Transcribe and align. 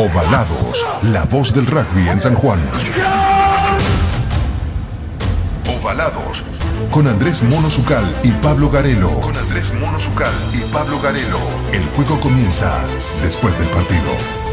Ovalados, 0.00 0.86
la 1.10 1.24
voz 1.24 1.52
del 1.52 1.66
rugby 1.66 2.08
en 2.08 2.20
San 2.20 2.36
Juan. 2.36 2.60
Ovalados, 5.76 6.44
con 6.92 7.08
Andrés 7.08 7.42
Mono 7.42 7.68
Zucal 7.68 8.04
y 8.22 8.30
Pablo 8.30 8.70
Garelo. 8.70 9.18
Con 9.18 9.36
Andrés 9.36 9.74
Mono 9.74 9.98
Zucal 9.98 10.32
y 10.52 10.60
Pablo 10.72 11.00
Garelo. 11.00 11.40
El 11.72 11.84
juego 11.96 12.20
comienza 12.20 12.80
después 13.22 13.58
del 13.58 13.68
partido. 13.70 14.47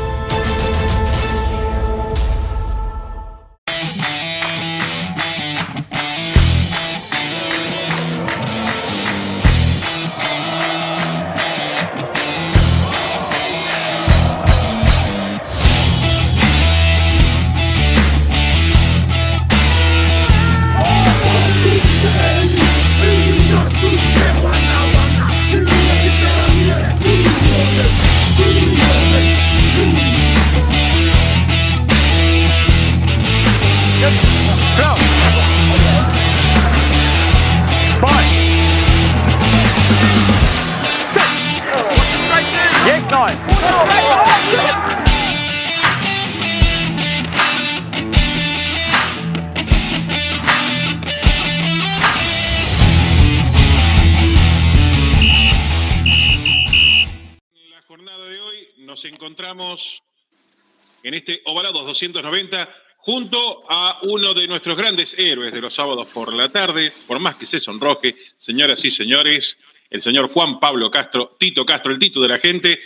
En 61.03 61.13
este 61.13 61.41
Ovalados 61.45 61.85
290 61.85 62.67
junto 62.97 63.63
a 63.69 63.99
uno 64.03 64.33
de 64.33 64.47
nuestros 64.47 64.75
grandes 64.75 65.15
héroes 65.17 65.53
de 65.53 65.61
los 65.61 65.73
sábados 65.73 66.07
por 66.13 66.33
la 66.33 66.49
tarde, 66.49 66.91
por 67.07 67.19
más 67.19 67.35
que 67.35 67.45
se 67.45 67.59
sonroje, 67.59 68.15
señoras 68.37 68.83
y 68.83 68.89
señores, 68.91 69.57
el 69.89 70.01
señor 70.01 70.29
Juan 70.29 70.59
Pablo 70.59 70.89
Castro, 70.91 71.35
Tito 71.39 71.65
Castro, 71.65 71.91
el 71.91 71.99
Tito 71.99 72.19
de 72.19 72.27
la 72.27 72.39
gente. 72.39 72.79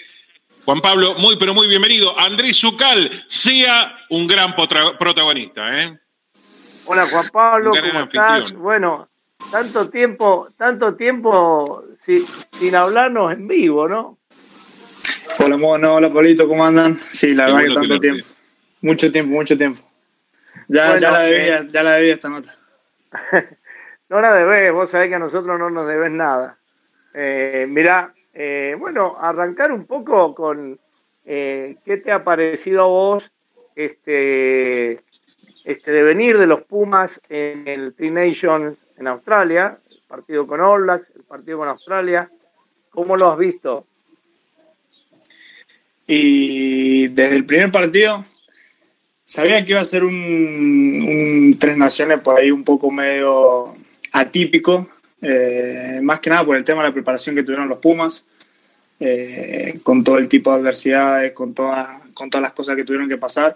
Juan 0.66 0.82
Pablo, 0.82 1.16
muy 1.16 1.38
pero 1.38 1.54
muy 1.54 1.68
bienvenido. 1.68 2.18
Andrés 2.20 2.58
Zucal, 2.58 3.24
sea 3.28 3.98
un 4.10 4.28
gran 4.28 4.56
protagonista, 4.56 5.82
¿eh? 5.84 5.98
Hola 6.86 7.06
Juan 7.06 7.30
Pablo, 7.32 7.72
¿cómo 7.72 8.00
anfitrión. 8.00 8.38
estás? 8.38 8.54
Bueno, 8.54 9.10
tanto 9.50 9.90
tiempo, 9.90 10.50
tanto 10.58 10.96
tiempo 10.96 11.84
si- 12.06 12.26
sin 12.52 12.76
hablarnos 12.76 13.32
en 13.32 13.48
vivo, 13.48 13.88
¿no? 13.88 14.19
Hola 15.38 15.58
Mono, 15.58 15.96
hola 15.96 16.12
Polito, 16.12 16.48
¿cómo 16.48 16.66
andan? 16.66 16.98
Sí, 16.98 17.34
la 17.34 17.46
Qué 17.46 17.52
verdad 17.52 17.68
que 17.68 17.74
tanto 17.74 18.00
tiempo. 18.00 18.26
Mucho 18.82 19.12
tiempo, 19.12 19.32
mucho 19.32 19.58
tiempo. 19.58 19.82
Ya, 20.68 20.88
Bueno, 20.88 21.02
ya 21.02 21.12
la 21.12 21.22
debía, 21.22 21.58
eh, 21.60 21.68
ya 21.70 21.84
la 21.84 21.94
debía 21.94 22.14
esta 22.14 22.30
nota. 22.30 22.56
No 24.10 24.22
la 24.22 24.34
debes, 24.34 24.72
vos 24.72 24.90
sabés 24.90 25.10
que 25.10 25.16
a 25.16 25.20
nosotros 25.20 25.60
no 25.60 25.70
nos 25.70 25.88
debes 25.88 26.10
nada. 26.10 26.58
Eh, 27.14 27.68
mirá, 27.70 28.12
eh, 28.34 28.76
bueno, 28.80 29.16
arrancar 29.20 29.72
un 29.72 29.86
poco 29.86 30.34
con 30.34 30.80
eh, 31.26 31.78
qué 31.86 31.98
te 31.98 32.12
ha 32.12 32.24
parecido 32.24 32.82
a 32.82 32.88
vos 32.88 33.32
este, 33.76 35.04
este 35.64 35.92
devenir 35.92 36.40
de 36.40 36.48
los 36.48 36.64
Pumas 36.64 37.22
en 37.30 37.68
el 37.68 37.94
Tri 37.94 38.10
Nations 38.10 38.80
en 38.98 39.08
Australia, 39.08 39.78
el 39.92 40.02
partido 40.08 40.48
con 40.48 40.60
All 40.60 40.82
Blacks, 40.82 41.12
el 41.16 41.24
partido 41.24 41.60
con 41.60 41.68
Australia. 41.68 42.32
¿Cómo 42.90 43.16
lo 43.16 43.32
has 43.32 43.38
visto? 43.38 43.86
Y 46.12 47.08
desde 47.10 47.36
el 47.36 47.46
primer 47.46 47.72
partido 47.72 48.26
sabía 49.24 49.64
que 49.64 49.74
iba 49.74 49.80
a 49.80 49.86
ser 49.86 50.04
un, 50.04 50.16
un 50.16 51.58
Tres 51.60 51.78
Naciones 51.78 52.20
por 52.22 52.40
ahí 52.40 52.50
un 52.50 52.64
poco 52.64 52.90
medio 52.90 53.76
atípico, 54.12 54.90
eh, 55.22 56.00
más 56.02 56.20
que 56.20 56.32
nada 56.32 56.44
por 56.44 56.58
el 56.58 56.64
tema 56.64 56.82
de 56.82 56.88
la 56.88 56.94
preparación 56.96 57.36
que 57.36 57.44
tuvieron 57.44 57.70
los 57.70 57.78
Pumas, 57.78 58.26
eh, 59.00 59.80
con 59.84 60.04
todo 60.04 60.18
el 60.18 60.28
tipo 60.28 60.52
de 60.52 60.60
adversidades, 60.60 61.32
con, 61.34 61.54
toda, 61.54 62.02
con 62.16 62.32
todas 62.32 62.42
las 62.42 62.54
cosas 62.54 62.76
que 62.76 62.84
tuvieron 62.84 63.08
que 63.08 63.18
pasar. 63.18 63.56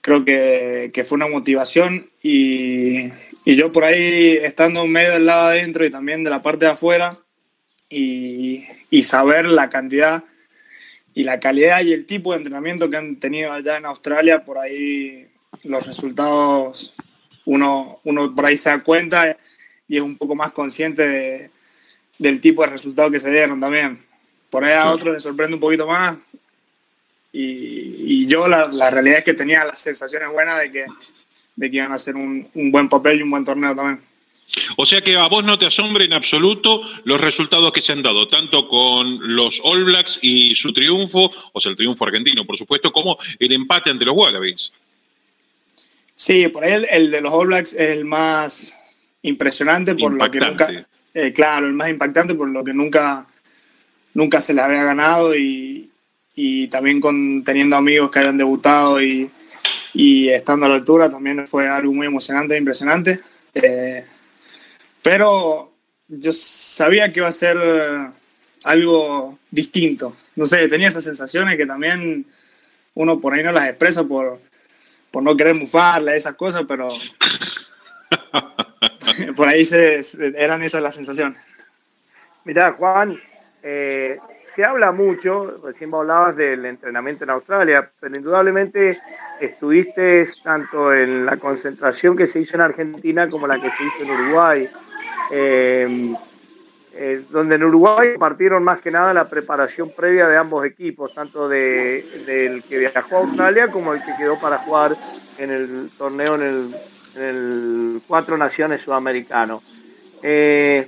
Creo 0.00 0.24
que, 0.24 0.90
que 0.94 1.04
fue 1.04 1.16
una 1.16 1.28
motivación 1.28 2.08
y, 2.22 3.12
y 3.44 3.56
yo 3.56 3.72
por 3.72 3.84
ahí 3.84 4.38
estando 4.42 4.86
medio 4.86 5.12
del 5.12 5.26
lado 5.26 5.48
adentro 5.48 5.84
y 5.84 5.90
también 5.90 6.24
de 6.24 6.30
la 6.30 6.42
parte 6.42 6.64
de 6.64 6.70
afuera 6.70 7.18
y, 7.90 8.64
y 8.88 9.02
saber 9.02 9.44
la 9.44 9.68
cantidad 9.68 10.24
y 11.14 11.24
la 11.24 11.38
calidad 11.40 11.82
y 11.82 11.92
el 11.92 12.06
tipo 12.06 12.32
de 12.32 12.38
entrenamiento 12.38 12.88
que 12.88 12.96
han 12.96 13.16
tenido 13.16 13.52
allá 13.52 13.76
en 13.76 13.86
Australia, 13.86 14.44
por 14.44 14.58
ahí 14.58 15.28
los 15.64 15.86
resultados 15.86 16.94
uno, 17.44 18.00
uno 18.04 18.34
por 18.34 18.46
ahí 18.46 18.56
se 18.56 18.70
da 18.70 18.82
cuenta 18.82 19.36
y 19.88 19.96
es 19.96 20.02
un 20.02 20.16
poco 20.16 20.34
más 20.34 20.52
consciente 20.52 21.06
de- 21.06 21.50
del 22.18 22.40
tipo 22.40 22.62
de 22.62 22.68
resultados 22.70 23.10
que 23.12 23.18
se 23.20 23.30
dieron 23.32 23.60
también. 23.60 23.98
Por 24.48 24.64
ahí 24.64 24.72
a 24.74 24.90
otros 24.90 25.14
les 25.14 25.22
sorprende 25.22 25.54
un 25.54 25.60
poquito 25.60 25.86
más 25.86 26.16
y, 27.32 28.22
y 28.22 28.26
yo 28.26 28.46
la, 28.48 28.68
la 28.68 28.90
realidad 28.90 29.18
es 29.18 29.24
que 29.24 29.34
tenía 29.34 29.64
las 29.64 29.80
sensaciones 29.80 30.28
buenas 30.30 30.60
de 30.60 30.70
que, 30.70 30.86
de 31.56 31.70
que 31.70 31.76
iban 31.78 31.92
a 31.92 31.96
hacer 31.96 32.14
un, 32.14 32.48
un 32.54 32.70
buen 32.70 32.88
papel 32.88 33.18
y 33.18 33.22
un 33.22 33.30
buen 33.30 33.44
torneo 33.44 33.74
también. 33.74 34.00
O 34.76 34.84
sea 34.84 35.00
que 35.00 35.16
a 35.16 35.28
vos 35.28 35.44
no 35.44 35.58
te 35.58 35.66
asombra 35.66 36.04
en 36.04 36.12
absoluto 36.12 36.82
los 37.04 37.20
resultados 37.20 37.72
que 37.72 37.80
se 37.80 37.92
han 37.92 38.02
dado, 38.02 38.28
tanto 38.28 38.68
con 38.68 39.34
los 39.34 39.60
All 39.64 39.84
Blacks 39.84 40.18
y 40.20 40.54
su 40.54 40.72
triunfo, 40.72 41.30
o 41.52 41.60
sea, 41.60 41.70
el 41.70 41.76
triunfo 41.76 42.04
argentino, 42.04 42.44
por 42.44 42.58
supuesto, 42.58 42.92
como 42.92 43.16
el 43.38 43.52
empate 43.52 43.90
ante 43.90 44.04
los 44.04 44.16
Wallabies. 44.16 44.72
Sí, 46.14 46.48
por 46.48 46.64
ahí 46.64 46.72
el, 46.72 46.86
el 46.90 47.10
de 47.10 47.20
los 47.20 47.32
All 47.32 47.46
Blacks 47.48 47.72
es 47.72 47.98
el 47.98 48.04
más 48.04 48.74
impresionante 49.22 49.94
por 49.94 50.12
lo 50.12 50.30
que 50.30 50.40
nunca, 50.40 50.86
eh, 51.14 51.32
claro, 51.32 51.66
el 51.66 51.72
más 51.72 51.88
impactante 51.88 52.34
por 52.34 52.50
lo 52.50 52.62
que 52.62 52.74
nunca, 52.74 53.26
nunca 54.14 54.40
se 54.40 54.52
les 54.52 54.64
había 54.64 54.84
ganado 54.84 55.34
y, 55.34 55.90
y 56.34 56.68
también 56.68 57.00
con 57.00 57.42
teniendo 57.44 57.76
amigos 57.76 58.10
que 58.10 58.18
hayan 58.18 58.36
debutado 58.36 59.02
y, 59.02 59.30
y 59.94 60.28
estando 60.28 60.66
a 60.66 60.68
la 60.68 60.74
altura 60.76 61.08
también 61.08 61.46
fue 61.46 61.68
algo 61.68 61.92
muy 61.92 62.06
emocionante 62.06 62.54
e 62.54 62.58
impresionante. 62.58 63.20
Eh, 63.54 64.04
pero 65.02 65.72
yo 66.08 66.32
sabía 66.32 67.12
que 67.12 67.20
iba 67.20 67.28
a 67.28 67.32
ser 67.32 67.56
eh, 67.60 68.06
algo 68.64 69.38
distinto. 69.50 70.16
No 70.36 70.46
sé, 70.46 70.68
tenía 70.68 70.88
esas 70.88 71.04
sensaciones 71.04 71.56
que 71.56 71.66
también 71.66 72.26
uno 72.94 73.20
por 73.20 73.34
ahí 73.34 73.42
no 73.42 73.52
las 73.52 73.68
expresa 73.68 74.04
por, 74.04 74.38
por 75.10 75.22
no 75.22 75.36
querer 75.36 75.54
mufarla, 75.54 76.14
esas 76.14 76.36
cosas, 76.36 76.64
pero 76.66 76.88
por 79.36 79.48
ahí 79.48 79.64
se, 79.64 80.00
eran 80.36 80.62
esas 80.62 80.82
las 80.82 80.94
sensaciones. 80.94 81.38
Mirá, 82.44 82.72
Juan, 82.72 83.18
eh, 83.62 84.18
se 84.54 84.64
habla 84.64 84.92
mucho, 84.92 85.60
recién 85.64 85.94
hablabas 85.94 86.36
del 86.36 86.66
entrenamiento 86.66 87.24
en 87.24 87.30
Australia, 87.30 87.90
pero 88.00 88.16
indudablemente 88.16 89.00
estuviste 89.40 90.28
tanto 90.42 90.92
en 90.92 91.24
la 91.24 91.36
concentración 91.36 92.16
que 92.16 92.26
se 92.26 92.40
hizo 92.40 92.54
en 92.54 92.60
Argentina 92.60 93.30
como 93.30 93.46
la 93.46 93.60
que 93.60 93.70
se 93.70 93.84
hizo 93.84 94.02
en 94.02 94.10
Uruguay, 94.10 94.68
eh, 95.30 96.14
eh, 96.94 97.22
donde 97.30 97.54
en 97.54 97.64
Uruguay 97.64 98.10
partieron 98.18 98.62
más 98.62 98.80
que 98.80 98.90
nada 98.90 99.14
la 99.14 99.28
preparación 99.28 99.90
previa 99.90 100.28
de 100.28 100.36
ambos 100.36 100.64
equipos, 100.66 101.14
tanto 101.14 101.48
de, 101.48 102.04
del 102.26 102.62
que 102.64 102.78
viajó 102.78 103.16
a 103.16 103.20
Australia 103.20 103.68
como 103.68 103.94
el 103.94 104.02
que 104.04 104.14
quedó 104.16 104.38
para 104.38 104.58
jugar 104.58 104.96
en 105.38 105.50
el 105.50 105.90
torneo 105.96 106.34
en 106.34 106.42
el, 106.42 106.76
en 107.16 107.22
el 107.22 108.02
Cuatro 108.06 108.36
Naciones 108.36 108.82
Sudamericano. 108.82 109.62
Eh, 110.22 110.86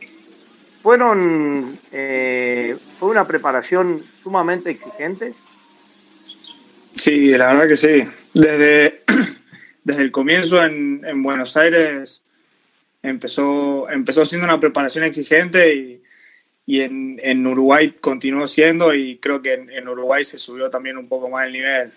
fueron 0.82 1.78
eh, 1.90 2.76
fue 2.98 3.08
una 3.08 3.26
preparación 3.26 4.02
sumamente 4.22 4.70
exigente 4.70 5.32
Sí, 7.04 7.36
la 7.36 7.48
verdad 7.48 7.68
que 7.68 7.76
sí. 7.76 8.08
Desde, 8.32 9.02
desde 9.84 10.02
el 10.02 10.12
comienzo 10.12 10.64
en, 10.64 11.02
en 11.04 11.22
Buenos 11.22 11.56
Aires 11.56 12.22
empezó, 13.08 13.88
empezó 13.90 14.24
siendo 14.24 14.46
una 14.46 14.58
preparación 14.58 15.04
exigente 15.04 15.74
y, 15.74 16.02
y 16.66 16.80
en, 16.80 17.20
en 17.22 17.46
Uruguay 17.46 17.94
continuó 18.00 18.46
siendo 18.48 18.94
y 18.94 19.18
creo 19.18 19.42
que 19.42 19.52
en, 19.52 19.70
en 19.70 19.86
Uruguay 19.88 20.24
se 20.24 20.38
subió 20.38 20.70
también 20.70 20.96
un 20.96 21.08
poco 21.08 21.28
más 21.28 21.46
el 21.46 21.52
nivel. 21.52 21.92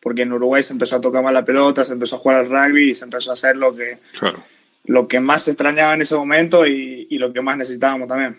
Porque 0.00 0.22
en 0.22 0.32
Uruguay 0.32 0.62
se 0.62 0.72
empezó 0.72 0.96
a 0.96 1.00
tocar 1.00 1.22
más 1.24 1.32
la 1.32 1.44
pelota, 1.44 1.84
se 1.84 1.92
empezó 1.92 2.16
a 2.16 2.18
jugar 2.20 2.36
al 2.38 2.48
rugby 2.48 2.90
y 2.90 2.94
se 2.94 3.04
empezó 3.04 3.30
a 3.30 3.34
hacer 3.34 3.56
lo 3.56 3.74
que, 3.74 3.98
Claro. 4.18 4.42
lo 4.84 5.08
que 5.08 5.18
más 5.18 5.42
se 5.42 5.50
extrañaba 5.50 5.94
en 5.94 6.02
ese 6.02 6.14
momento 6.14 6.64
y, 6.66 7.08
y 7.10 7.18
lo 7.18 7.32
que 7.32 7.42
más 7.42 7.56
necesitábamos 7.56 8.06
también. 8.06 8.38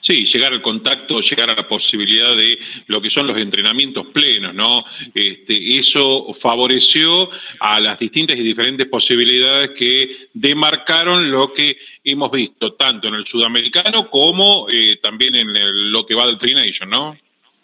Sí, 0.00 0.24
llegar 0.26 0.52
al 0.52 0.62
contacto, 0.62 1.20
llegar 1.20 1.50
a 1.50 1.54
la 1.54 1.68
posibilidad 1.68 2.34
de 2.36 2.58
lo 2.88 3.00
que 3.00 3.08
son 3.08 3.26
los 3.26 3.38
entrenamientos 3.38 4.06
plenos, 4.08 4.54
¿no? 4.54 4.84
Este, 5.14 5.78
eso 5.78 6.32
favoreció 6.34 7.30
a 7.60 7.78
las 7.80 7.98
distintas 7.98 8.36
y 8.36 8.42
diferentes 8.42 8.86
posibilidades 8.88 9.70
que 9.70 10.28
demarcaron 10.34 11.30
lo 11.30 11.52
que 11.52 11.78
hemos 12.02 12.32
visto, 12.32 12.74
tanto 12.74 13.08
en 13.08 13.14
el 13.14 13.26
sudamericano 13.26 14.10
como 14.10 14.66
eh, 14.70 14.98
también 15.00 15.36
en 15.36 15.92
lo 15.92 16.04
que 16.04 16.14
va 16.14 16.26
del 16.26 16.38
Free 16.38 16.54
Nation, 16.54 16.90
¿no? 16.90 17.16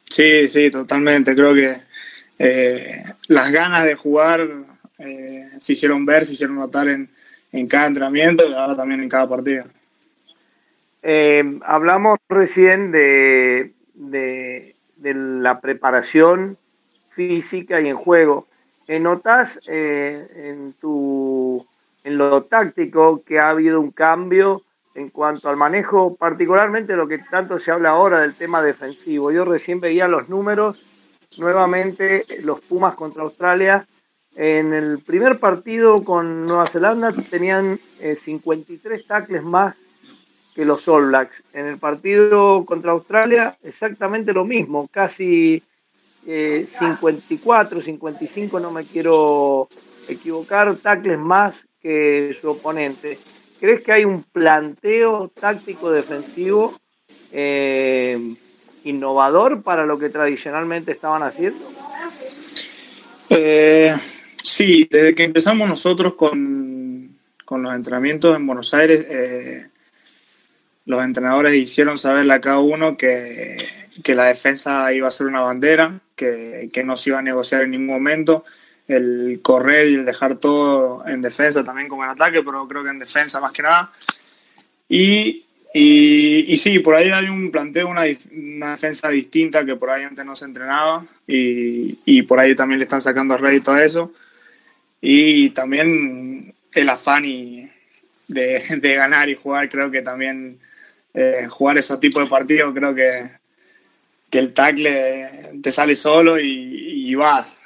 Sí, 0.09 0.49
sí, 0.49 0.71
totalmente. 0.71 1.35
Creo 1.35 1.55
que 1.55 1.77
eh, 2.39 3.05
las 3.27 3.51
ganas 3.51 3.85
de 3.85 3.95
jugar 3.97 4.49
eh, 4.99 5.49
se 5.59 5.73
hicieron 5.73 6.07
ver, 6.07 6.25
se 6.25 6.35
hicieron 6.35 6.57
notar 6.57 6.89
en, 6.89 7.11
en 7.53 7.67
cada 7.67 7.89
entrenamiento 7.89 8.49
y 8.49 8.53
ahora 8.53 8.77
también 8.77 9.03
en 9.03 9.09
cada 9.09 9.29
partido. 9.29 9.65
Eh, 11.09 11.61
hablamos 11.65 12.19
recién 12.29 12.91
de, 12.91 13.75
de, 13.95 14.75
la 15.15 15.61
preparación 15.61 16.59
física 17.11 17.81
y 17.81 17.89
en 17.89 17.97
juego. 17.97 18.49
Eh, 18.89 18.99
¿Notas 18.99 19.57
eh, 19.69 20.27
en, 20.35 20.73
tu, 20.73 21.65
en 22.03 22.19
lo 22.19 22.43
táctico 22.43 23.23
que 23.23 23.39
ha 23.39 23.51
habido 23.51 23.81
un 23.81 23.93
cambio 23.93 24.63
en 24.97 25.11
cuanto 25.11 25.49
al 25.49 25.57
manejo, 25.57 26.17
particularmente 26.17 26.97
lo 26.97 27.07
que 27.07 27.19
tanto 27.19 27.61
se 27.61 27.71
habla 27.71 27.91
ahora 27.91 28.23
del 28.23 28.35
tema 28.35 28.61
defensivo? 28.61 29.31
Yo 29.31 29.45
recién 29.45 29.79
veía 29.79 30.09
los 30.09 30.29
números, 30.29 30.85
nuevamente 31.39 32.25
los 32.43 32.61
Pumas 32.63 32.97
contra 32.97 33.23
Australia. 33.23 33.87
En 34.35 34.75
el 34.75 34.99
primer 34.99 35.39
partido 35.39 36.03
con 36.03 36.47
Nueva 36.47 36.67
Zelanda 36.67 37.13
tenían 37.31 37.79
53 38.25 39.07
tacles 39.07 39.45
más 39.45 39.77
que 40.57 40.65
los 40.65 40.89
All 40.89 41.09
Blacks. 41.09 41.37
En 41.53 41.67
el 41.67 41.77
partido 41.77 42.65
contra 42.65 42.93
Australia, 42.93 43.59
exactamente 43.63 44.33
lo 44.33 44.47
mismo, 44.47 44.89
casi 44.91 45.63
54, 46.25 47.79
eh, 47.79 47.83
55, 47.85 48.59
no 48.59 48.71
me 48.71 48.85
quiero 48.85 49.69
equivocar, 50.09 50.75
tacles 50.77 51.19
más 51.19 51.53
que 51.81 52.35
su 52.41 52.49
oponente. 52.51 53.19
¿Crees 53.61 53.83
que 53.83 53.93
hay 53.93 54.05
un 54.07 54.23
planteo 54.23 55.31
táctico 55.39 55.91
defensivo 55.91 56.75
eh, 57.33 58.35
innovador 58.85 59.63
para 59.63 59.85
lo 59.85 59.99
que 59.99 60.09
tradicionalmente 60.09 60.93
estaban 60.93 61.23
haciendo? 61.23 61.61
Eh, 63.29 63.95
sí, 64.43 64.89
desde 64.91 65.15
que 65.15 65.25
empezamos 65.25 65.69
nosotros 65.69 66.15
con, 66.15 67.15
con 67.45 67.63
los 67.63 67.75
entrenamientos 67.75 68.35
en 68.35 68.47
Buenos 68.47 68.73
Aires, 68.73 69.07
los 70.87 71.05
entrenadores 71.05 71.55
hicieron 71.55 71.99
saberle 71.99 72.33
a 72.33 72.41
cada 72.41 72.61
uno 72.61 72.97
que, 72.97 73.69
la 74.07 74.25
defensa 74.25 74.93
iba 74.93 75.09
a 75.09 75.11
ser 75.11 75.27
una 75.27 75.43
bandera, 75.43 76.01
que, 76.15 76.71
no 76.85 76.97
se 76.97 77.11
iba 77.11 77.19
a 77.19 77.23
negociar 77.23 77.63
en 77.63 77.73
ningún 77.73 77.89
momento. 77.89 78.45
El 78.87 79.41
correr 79.43 79.89
y 79.89 79.95
el 79.95 80.05
dejar 80.05 80.37
todo 80.37 81.05
en 81.09 81.21
defensa 81.21 81.65
también 81.65 81.89
como 81.89 82.05
en 82.05 82.11
ataque, 82.11 82.43
pero 82.45 82.69
creo 82.69 82.85
que 82.85 82.91
en 82.91 83.01
defensa 83.01 83.41
más 83.41 83.51
que 83.51 83.63
nada. 83.63 83.93
Y, 84.89 85.45
y, 85.75 86.57
sí, 86.57 86.79
por 86.79 86.95
ahí 86.95 87.11
hay 87.11 87.29
un 87.29 87.51
planteo, 87.51 87.89
una, 87.89 88.03
una, 88.31 88.71
defensa 88.71 89.09
distinta 89.09 89.65
que 89.67 89.75
por 89.75 89.91
ahí 89.91 90.05
antes 90.05 90.25
no 90.25 90.37
se 90.37 90.45
entrenaba 90.45 91.05
y, 91.27 91.99
y 92.05 92.23
por 92.23 92.39
ahí 92.39 92.55
también 92.55 92.79
le 92.79 92.85
están 92.85 93.03
sacando 93.03 93.37
rédito 93.37 93.73
a 93.73 93.85
eso. 93.85 94.13
Y 95.01 95.51
también 95.51 96.55
el 96.73 96.89
afán 96.89 97.25
y 97.25 97.69
de, 98.29 98.63
de 98.81 98.95
ganar 98.95 99.29
y 99.29 99.35
jugar 99.35 99.69
creo 99.69 99.91
que 99.91 100.03
también 100.03 100.61
eh, 101.19 101.47
jugar 101.49 101.79
esos 101.79 101.99
tipos 101.99 102.23
de 102.23 102.29
partidos, 102.29 102.75
creo 102.75 102.95
que, 102.95 103.31
que 104.29 104.39
el 104.39 104.53
tackle 104.53 105.59
te 105.63 105.73
sale 105.73 105.97
solo 105.97 106.39
y, 106.39 107.15
vas. 107.15 107.59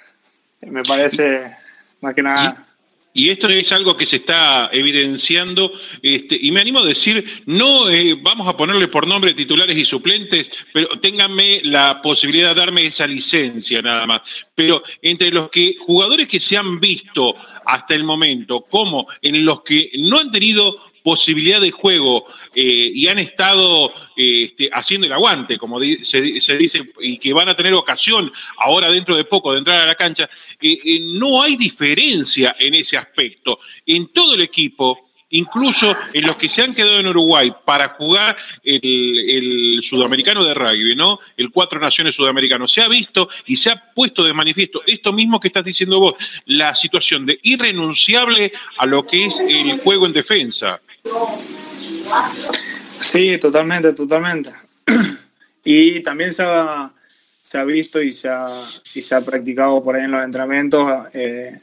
Me 0.60 0.84
parece 0.84 1.50
más 2.00 2.14
que 2.14 2.22
nada. 2.22 2.64
Y 3.12 3.30
esto 3.30 3.48
es 3.48 3.72
algo 3.72 3.96
que 3.96 4.06
se 4.06 4.16
está 4.16 4.70
evidenciando, 4.72 5.72
este, 6.00 6.38
y 6.40 6.52
me 6.52 6.60
animo 6.60 6.78
a 6.78 6.84
decir, 6.84 7.42
no 7.46 7.90
eh, 7.90 8.16
vamos 8.22 8.46
a 8.46 8.56
ponerle 8.56 8.86
por 8.86 9.04
nombre 9.04 9.34
titulares 9.34 9.76
y 9.76 9.84
suplentes, 9.84 10.48
pero 10.72 11.00
ténganme 11.00 11.60
la 11.64 12.00
posibilidad 12.00 12.50
de 12.50 12.60
darme 12.60 12.86
esa 12.86 13.08
licencia 13.08 13.82
nada 13.82 14.06
más. 14.06 14.20
Pero 14.54 14.84
entre 15.02 15.32
los 15.32 15.50
que 15.50 15.74
jugadores 15.80 16.28
que 16.28 16.38
se 16.38 16.56
han 16.56 16.78
visto 16.78 17.34
hasta 17.66 17.96
el 17.96 18.04
momento, 18.04 18.64
como 18.70 19.08
en 19.20 19.44
los 19.44 19.62
que 19.62 19.90
no 19.98 20.20
han 20.20 20.30
tenido 20.30 20.89
posibilidad 21.02 21.60
de 21.60 21.70
juego 21.70 22.24
eh, 22.54 22.90
y 22.94 23.08
han 23.08 23.18
estado 23.18 23.90
eh, 24.16 24.44
este, 24.44 24.70
haciendo 24.72 25.06
el 25.06 25.12
aguante, 25.12 25.58
como 25.58 25.78
se, 25.80 26.20
dice, 26.20 26.92
y 27.00 27.18
que 27.18 27.32
van 27.32 27.48
a 27.48 27.56
tener 27.56 27.74
ocasión 27.74 28.32
ahora 28.58 28.90
dentro 28.90 29.16
de 29.16 29.24
poco 29.24 29.52
de 29.52 29.58
entrar 29.58 29.80
a 29.82 29.86
la 29.86 29.94
cancha, 29.94 30.28
eh, 30.60 31.00
no 31.12 31.42
hay 31.42 31.56
diferencia 31.56 32.56
en 32.58 32.74
ese 32.74 32.96
aspecto. 32.96 33.58
En 33.86 34.08
todo 34.08 34.34
el 34.34 34.42
equipo 34.42 35.09
incluso 35.30 35.96
en 36.12 36.26
los 36.26 36.36
que 36.36 36.48
se 36.48 36.62
han 36.62 36.74
quedado 36.74 36.98
en 36.98 37.06
Uruguay 37.06 37.52
para 37.64 37.90
jugar 37.90 38.36
el, 38.62 39.80
sudamericano 39.82 40.44
de 40.44 40.54
rugby, 40.54 40.94
¿no? 40.94 41.18
El 41.36 41.50
Cuatro 41.50 41.80
Naciones 41.80 42.14
Sudamericano. 42.14 42.68
Se 42.68 42.82
ha 42.82 42.88
visto 42.88 43.28
y 43.46 43.56
se 43.56 43.70
ha 43.70 43.92
puesto 43.94 44.24
de 44.24 44.34
manifiesto 44.34 44.82
esto 44.86 45.12
mismo 45.12 45.40
que 45.40 45.48
estás 45.48 45.64
diciendo 45.64 46.00
vos, 46.00 46.14
la 46.46 46.74
situación 46.74 47.26
de 47.26 47.38
irrenunciable 47.42 48.52
a 48.78 48.86
lo 48.86 49.06
que 49.06 49.26
es 49.26 49.40
el 49.40 49.78
juego 49.78 50.06
en 50.06 50.12
defensa. 50.12 50.80
Sí, 53.00 53.38
totalmente, 53.38 53.92
totalmente. 53.92 54.50
Y 55.64 56.00
también 56.00 56.32
se 56.32 56.42
ha, 56.42 57.64
visto 57.64 58.02
y 58.02 58.12
se 58.12 58.28
ha, 58.28 58.64
y 58.94 59.02
se 59.02 59.14
ha 59.14 59.20
practicado 59.20 59.82
por 59.82 59.96
ahí 59.96 60.04
en 60.04 60.10
los 60.10 60.24
entrenamientos. 60.24 61.06
Eh, 61.12 61.60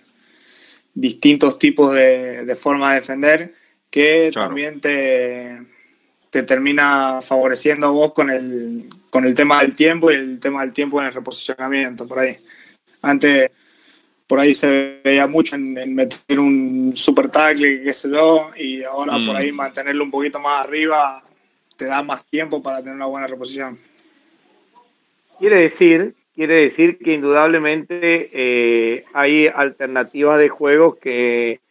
distintos 1.00 1.60
tipos 1.60 1.94
de, 1.94 2.44
de 2.44 2.56
formas 2.56 2.92
de 2.92 3.00
defender 3.00 3.54
que 3.90 4.32
también 4.34 4.82
te, 4.82 5.62
te 6.32 6.44
termina 6.44 7.22
favoreciendo 7.22 7.88
a 7.88 7.92
vos 7.92 8.14
con 8.14 8.32
el, 8.32 8.90
con 9.12 9.26
el 9.26 9.36
tema 9.36 9.62
del 9.62 9.76
tiempo 9.76 10.12
y 10.12 10.16
el 10.16 10.40
tema 10.40 10.62
del 10.62 10.74
tiempo 10.74 11.00
en 11.00 11.08
el 11.08 11.14
reposicionamiento, 11.14 12.08
por 12.08 12.20
ahí. 12.20 12.38
Antes, 13.04 13.52
por 14.26 14.40
ahí 14.40 14.56
se 14.56 15.00
veía 15.04 15.28
mucho 15.28 15.56
en, 15.56 15.94
meter 15.94 16.40
un 16.40 16.94
super 16.96 17.30
tackle, 17.30 17.84
qué 17.84 17.94
sé 17.94 18.10
yo, 18.10 18.52
y 18.58 18.84
ahora 18.84 19.14
por 19.14 19.36
mm. 19.36 19.38
ahí 19.38 19.52
mantenerlo 19.52 20.04
un 20.04 20.12
poquito 20.12 20.40
más 20.40 20.66
arriba 20.66 21.24
te 21.76 21.86
da 21.86 22.02
más 22.02 22.26
tiempo 22.26 22.62
para 22.64 22.80
tener 22.80 22.96
una 22.96 23.06
buena 23.06 23.28
reposición. 23.28 23.78
Quiere 25.38 25.58
decir 25.58 26.16
quiere 26.38 26.58
decir 26.58 27.00
que 27.00 27.14
indudablemente 27.14 28.30
eh, 28.32 29.06
hay 29.12 29.48
alternativas 29.48 30.38
de 30.38 30.50
juegos 30.50 30.98
que, 30.98 31.62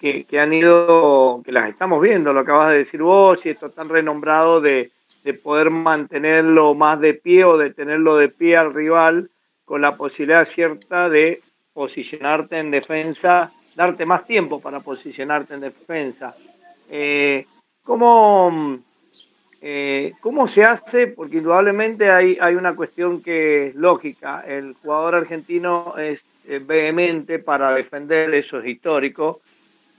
que, 0.00 0.38
han 0.38 0.52
ido, 0.52 1.42
que 1.44 1.50
las 1.50 1.68
estamos 1.68 2.00
viendo, 2.00 2.32
lo 2.32 2.38
acabas 2.38 2.70
de 2.70 2.78
decir 2.78 3.02
vos, 3.02 3.44
y 3.44 3.48
esto 3.48 3.70
tan 3.70 3.88
renombrado 3.88 4.60
de, 4.60 4.92
de 5.24 5.34
poder 5.34 5.70
mantenerlo 5.70 6.72
más 6.74 7.00
de 7.00 7.14
pie 7.14 7.42
o 7.44 7.58
de 7.58 7.70
tenerlo 7.70 8.16
de 8.16 8.28
pie 8.28 8.56
al 8.56 8.72
rival 8.72 9.28
con 9.64 9.80
la 9.80 9.96
posibilidad 9.96 10.46
cierta 10.46 11.08
de 11.08 11.40
posicionarte 11.72 12.60
en 12.60 12.70
defensa, 12.70 13.50
darte 13.74 14.06
más 14.06 14.24
tiempo 14.24 14.60
para 14.60 14.78
posicionarte 14.78 15.54
en 15.54 15.60
defensa. 15.62 16.36
Eh, 16.88 17.44
¿Cómo 17.82 18.78
eh, 19.64 20.14
¿Cómo 20.20 20.48
se 20.48 20.64
hace? 20.64 21.06
Porque 21.06 21.36
indudablemente 21.36 22.10
hay, 22.10 22.36
hay 22.40 22.56
una 22.56 22.74
cuestión 22.74 23.22
que 23.22 23.68
es 23.68 23.76
lógica. 23.76 24.42
El 24.44 24.74
jugador 24.82 25.14
argentino 25.14 25.94
es 25.96 26.20
eh, 26.48 26.58
vehemente 26.58 27.38
para 27.38 27.70
defender, 27.70 28.34
eso 28.34 28.58
es 28.58 28.66
histórico. 28.66 29.40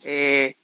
Eh, 0.03 0.55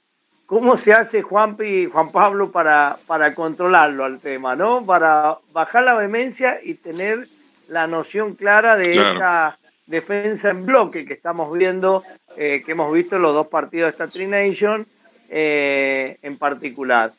¿Cómo 0.44 0.76
se 0.76 0.92
hace 0.92 1.22
Juan, 1.22 1.56
Juan 1.90 2.12
Pablo 2.12 2.52
para, 2.52 2.98
para 3.06 3.34
controlarlo 3.34 4.04
al 4.04 4.20
tema, 4.20 4.54
¿no? 4.54 4.84
Para 4.84 5.38
bajar 5.52 5.84
la 5.84 5.94
vehemencia 5.94 6.60
y 6.62 6.74
tener 6.74 7.26
la 7.68 7.86
noción 7.86 8.34
clara 8.34 8.76
de 8.76 8.96
esa 8.96 9.56
defensa 9.86 10.50
en 10.50 10.66
bloque 10.66 11.06
que 11.06 11.14
estamos 11.14 11.56
viendo, 11.56 12.02
que 12.34 12.64
hemos 12.66 12.92
visto 12.92 13.14
en 13.14 13.22
los 13.22 13.32
dos 13.32 13.46
partidos 13.46 13.86
de 13.86 13.90
esta 13.90 14.08
Tri 14.08 14.26
Nation 14.26 14.88
en 15.30 16.36
particular. 16.36 17.12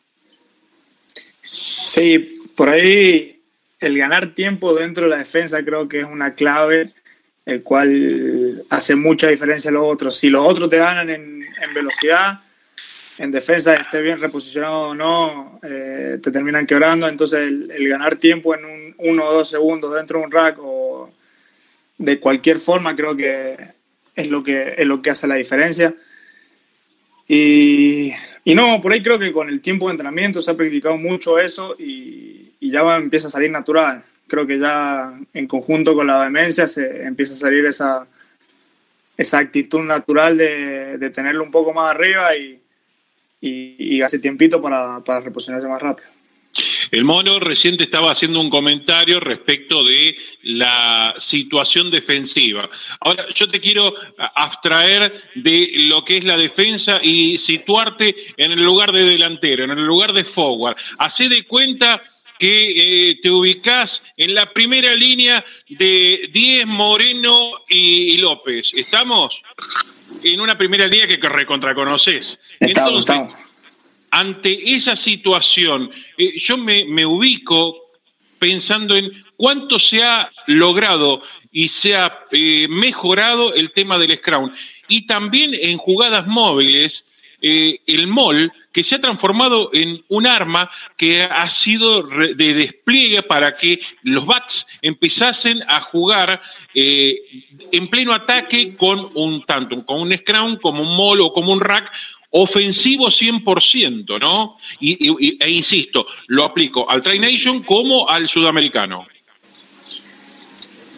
Sí, 1.44 2.42
por 2.56 2.70
ahí 2.70 3.42
el 3.80 3.98
ganar 3.98 4.34
tiempo 4.34 4.74
dentro 4.74 5.06
de 5.06 5.10
la 5.10 5.18
defensa 5.18 5.64
creo 5.66 5.90
que 5.90 6.00
es 6.00 6.06
una 6.06 6.36
clave, 6.36 6.94
el 7.46 7.64
cual 7.64 8.64
hace 8.70 8.96
mucha 8.96 9.28
diferencia 9.28 9.70
a 9.70 9.74
los 9.74 9.84
otros. 9.84 10.16
Si 10.16 10.30
los 10.30 10.46
otros 10.46 10.70
te 10.70 10.78
ganan 10.78 11.10
en, 11.10 11.42
velocidad, 11.74 12.42
en 13.18 13.32
defensa, 13.32 13.74
esté 13.74 14.02
bien 14.02 14.20
reposicionado 14.20 14.90
o 14.90 14.96
no, 14.96 15.60
eh, 15.64 16.20
te 16.22 16.32
terminan 16.32 16.68
quebrando. 16.68 17.08
Entonces, 17.08 17.40
el, 17.40 17.90
ganar 17.90 18.16
tiempo 18.16 18.54
en 18.56 18.66
un, 18.66 18.96
uno 19.00 19.26
o 19.26 19.34
dos 19.34 19.50
segundos 19.50 19.94
dentro 19.94 20.20
de 20.20 20.26
un 20.26 20.32
rack 20.32 20.58
o 20.60 21.12
de 21.98 22.20
cualquier 22.20 22.60
forma, 22.60 22.96
creo 22.96 23.16
que 23.16 23.58
es 24.16 24.28
lo 24.28 24.44
que, 24.44 24.76
es 24.78 24.86
lo 24.86 25.02
que 25.02 25.10
hace 25.10 25.28
la 25.28 25.36
diferencia. 25.36 25.96
Y, 27.28 28.12
y, 28.44 28.56
no, 28.56 28.82
por 28.82 28.92
ahí 28.92 29.04
creo 29.04 29.20
que 29.20 29.32
con 29.32 29.50
el 29.50 29.62
tiempo 29.62 29.88
de 29.88 29.92
entrenamiento 29.92 30.42
se 30.42 30.52
ha 30.52 30.56
practicado 30.56 30.98
mucho 30.98 31.40
eso 31.40 31.76
y, 31.78 32.54
ya 32.62 32.96
empieza 32.96 33.28
a 33.28 33.32
salir 33.32 33.52
natural. 33.52 34.04
Creo 34.28 34.48
que 34.48 34.58
ya 34.58 35.20
en 35.34 35.48
conjunto 35.48 35.94
con 35.94 36.08
la 36.08 36.24
demencia 36.24 36.68
se 36.68 37.04
empieza 37.04 37.34
a 37.34 37.38
salir 37.38 37.66
esa, 37.66 38.08
esa 39.18 39.40
actitud 39.40 39.82
natural 39.82 40.38
de, 40.38 40.98
de 40.98 41.10
tenerlo 41.10 41.44
un 41.44 41.52
poco 41.52 41.74
más 41.74 41.94
arriba 41.94 42.36
y, 42.38 42.62
y, 43.42 43.76
y 43.78 44.02
hace 44.02 44.20
tiempito 44.20 44.62
para, 44.62 45.02
para 45.02 45.20
reposicionarse 45.20 45.68
más 45.68 45.82
rápido. 45.82 46.08
El 46.92 47.06
mono 47.06 47.40
reciente 47.40 47.86
estaba 47.86 48.12
haciendo 48.12 48.42
un 48.42 48.50
comentario 48.50 49.22
respecto 49.22 49.82
de 49.84 50.18
la 50.44 51.16
situación 51.20 51.90
defensiva. 51.90 52.70
Ahora, 53.00 53.28
yo 53.34 53.50
te 53.50 53.62
quiero 53.62 53.96
abstraer 54.36 55.32
de 55.36 55.72
lo 55.88 56.04
que 56.04 56.18
es 56.18 56.26
la 56.26 56.36
defensa 56.36 57.00
y 57.02 57.38
situarte 57.38 58.34
en 58.36 58.52
el 58.52 58.62
lugar 58.62 58.92
de 58.92 59.06
delantero, 59.06 59.64
en 59.64 59.72
el 59.72 59.86
lugar 59.86 60.12
de 60.12 60.26
forward. 60.26 60.76
Hacé 60.98 61.30
de 61.30 61.44
cuenta 61.44 62.04
que 62.38 63.12
eh, 63.12 63.20
te 63.22 63.30
ubicás 63.30 64.04
en 64.18 64.36
la 64.36 64.52
primera 64.52 64.94
línea 64.94 65.46
de 65.70 66.30
Díez, 66.34 66.66
Moreno 66.66 67.52
y, 67.70 68.18
López. 68.18 68.72
¿Estamos? 68.74 69.42
En 70.24 70.42
una 70.42 70.58
primera 70.58 70.88
línea 70.88 71.08
que 71.08 71.18
recontraconoces. 71.18 72.38
Estamos, 72.60 73.00
estamos 73.00 73.41
ante 74.12 74.76
esa 74.76 74.96
situación, 74.96 75.90
eh, 76.18 76.38
yo 76.38 76.58
me, 76.58 77.06
ubico 77.06 77.78
pensando 78.38 78.96
en 78.96 79.12
cuánto 79.38 79.80
se 79.80 80.04
ha 80.04 80.30
logrado 80.48 81.24
y 81.52 81.70
se 81.70 81.96
ha 81.96 82.26
eh, 82.32 82.68
mejorado 82.70 83.54
el 83.54 83.72
tema 83.72 83.98
del 83.98 84.18
Scrum. 84.18 84.52
Y 84.90 85.06
también 85.08 85.54
en 85.54 85.78
jugadas 85.78 86.28
móviles, 86.28 87.06
eh, 87.42 87.80
el 87.88 88.08
MOL, 88.08 88.52
que 88.72 88.84
se 88.84 88.96
ha 88.96 89.02
transformado 89.02 89.70
en 89.74 90.04
un 90.10 90.28
arma 90.28 90.70
que 90.98 91.24
ha 91.24 91.50
sido 91.50 92.04
de 92.04 92.54
despliegue 92.54 93.24
para 93.24 93.56
que 93.56 93.80
los 94.04 94.26
backs 94.26 94.68
empezasen 94.82 95.64
a 95.68 95.82
jugar 95.82 96.42
en 96.74 97.88
pleno 97.90 98.14
ataque 98.14 98.76
con 98.76 99.10
un 99.16 99.44
tanto, 99.46 99.84
con 99.86 100.02
un 100.02 100.16
Scrum, 100.16 100.58
como 100.58 100.84
un 100.84 100.96
MOL 100.96 101.22
o 101.22 101.34
como 101.34 101.52
un 101.52 101.60
rack, 101.60 101.92
ofensivo 102.32 103.08
100%, 103.08 104.20
¿no? 104.20 104.58
Y, 104.80 105.38
e 105.40 105.50
insisto, 105.50 106.08
lo 106.28 106.44
aplico 106.44 106.90
al 106.90 107.02
Tri 107.02 107.20
Nation 107.20 107.64
como 107.64 108.10
al 108.10 108.28
sudamericano. 108.28 109.08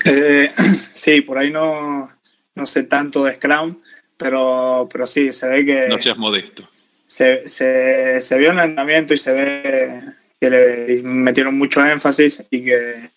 Eh, 0.05 0.49
sí, 0.93 1.21
por 1.21 1.37
ahí 1.37 1.51
no, 1.51 2.11
no 2.55 2.65
sé 2.65 2.83
tanto 2.83 3.23
de 3.23 3.33
Scrum, 3.33 3.77
pero, 4.17 4.87
pero 4.91 5.07
sí, 5.07 5.31
se 5.31 5.47
ve 5.47 5.65
que... 5.65 5.87
No 5.89 6.01
seas 6.01 6.17
modesto. 6.17 6.69
Se, 7.07 7.47
se, 7.47 8.21
se 8.21 8.37
vio 8.37 8.51
el 8.51 8.59
entrenamiento 8.59 9.13
y 9.13 9.17
se 9.17 9.31
ve 9.33 10.01
que 10.39 10.49
le 10.49 11.03
metieron 11.03 11.57
mucho 11.57 11.85
énfasis 11.85 12.43
y 12.49 12.63
que, 12.63 13.09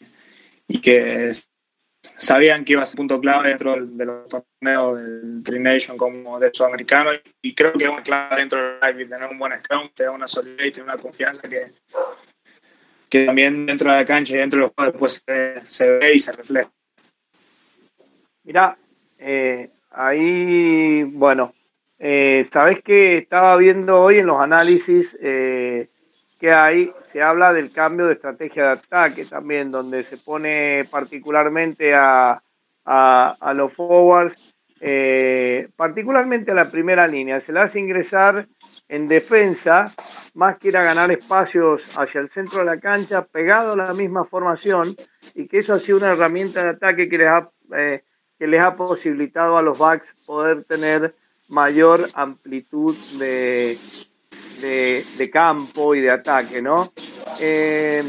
y 0.68 0.78
que 0.78 1.32
sabían 2.18 2.64
que 2.64 2.72
iba 2.72 2.82
a 2.82 2.86
ser 2.86 2.96
punto 2.96 3.20
clave 3.20 3.50
dentro 3.50 3.76
de 3.84 4.04
los 4.04 4.28
torneos 4.28 4.98
del 4.98 5.42
Tri 5.42 5.58
Nation 5.58 5.96
como 5.96 6.38
de 6.38 6.50
sudamericano 6.52 7.10
y 7.42 7.54
creo 7.54 7.72
que 7.72 7.84
es 7.84 7.90
una 7.90 8.02
clave 8.02 8.36
dentro 8.36 8.58
del 8.58 8.80
rugby 8.80 9.08
tener 9.08 9.28
un 9.30 9.38
buen 9.38 9.54
scrum, 9.54 9.90
te 9.94 10.04
da 10.04 10.10
una 10.10 10.28
solidez 10.28 10.66
y 10.66 10.72
te 10.72 10.80
da 10.80 10.84
una 10.84 10.96
confianza 10.96 11.42
que, 11.48 11.72
que 13.08 13.26
también 13.26 13.66
dentro 13.66 13.90
de 13.90 13.96
la 13.96 14.06
cancha 14.06 14.34
y 14.34 14.38
dentro 14.38 14.58
de 14.58 14.66
los 14.66 14.72
juegos 14.74 14.92
después 14.92 15.22
se, 15.26 15.60
se 15.70 15.98
ve 15.98 16.14
y 16.14 16.18
se 16.18 16.32
refleja. 16.32 16.70
Mira, 18.44 18.78
eh, 19.18 19.70
ahí, 19.90 21.02
bueno, 21.04 21.52
eh, 21.98 22.48
sabes 22.52 22.82
que 22.82 23.18
estaba 23.18 23.56
viendo 23.56 24.00
hoy 24.00 24.18
en 24.18 24.26
los 24.26 24.40
análisis 24.40 25.16
eh, 25.20 25.88
que 26.38 26.52
hay, 26.52 26.92
se 27.12 27.22
habla 27.22 27.52
del 27.52 27.72
cambio 27.72 28.06
de 28.06 28.14
estrategia 28.14 28.64
de 28.64 28.72
ataque 28.72 29.24
también, 29.24 29.70
donde 29.70 30.04
se 30.04 30.18
pone 30.18 30.86
particularmente 30.90 31.94
a, 31.94 32.42
a, 32.84 33.54
los 33.54 33.72
forwards, 33.72 34.36
eh, 34.80 35.68
particularmente 35.76 36.50
a 36.50 36.54
la 36.54 36.70
primera 36.70 37.06
línea, 37.08 37.40
se 37.40 37.52
le 37.52 37.60
hace 37.60 37.80
ingresar 37.80 38.46
en 38.88 39.08
defensa, 39.08 39.94
más 40.34 40.58
que 40.58 40.68
ir 40.68 40.76
a 40.76 40.84
ganar 40.84 41.10
espacios 41.10 41.82
hacia 41.96 42.20
el 42.20 42.30
centro 42.30 42.58
de 42.60 42.66
la 42.66 42.78
cancha, 42.78 43.24
pegado 43.24 43.72
a 43.72 43.76
la 43.76 43.94
misma 43.94 44.24
formación, 44.24 44.94
y 45.34 45.48
que 45.48 45.60
eso 45.60 45.72
ha 45.72 45.80
sido 45.80 45.98
una 45.98 46.12
herramienta 46.12 46.62
de 46.62 46.70
ataque 46.70 47.08
que 47.08 47.18
les 47.18 47.28
ha, 47.28 47.50
eh, 47.76 48.04
que 48.38 48.46
les 48.46 48.60
ha 48.60 48.76
posibilitado 48.76 49.56
a 49.56 49.62
los 49.62 49.78
backs 49.78 50.06
poder 50.26 50.64
tener 50.64 51.14
mayor 51.48 52.08
amplitud 52.14 52.94
de, 53.18 53.78
de, 54.60 55.30
campo 55.30 55.94
y 55.94 56.00
de 56.00 56.10
ataque, 56.10 56.62
¿no? 56.62 56.92
Eh, 57.40 58.02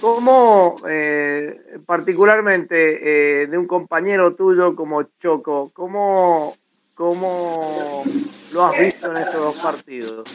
¿Cómo, 0.00 0.76
eh, 0.88 1.78
particularmente 1.86 3.42
eh, 3.42 3.46
de 3.46 3.56
un 3.56 3.66
compañero 3.66 4.34
tuyo 4.34 4.74
como 4.76 5.02
Choco, 5.20 5.70
cómo, 5.72 6.56
cómo 6.94 8.04
lo 8.52 8.64
has 8.64 8.78
visto 8.78 9.10
en 9.10 9.16
estos 9.16 9.40
dos 9.40 9.56
partidos? 9.56 10.28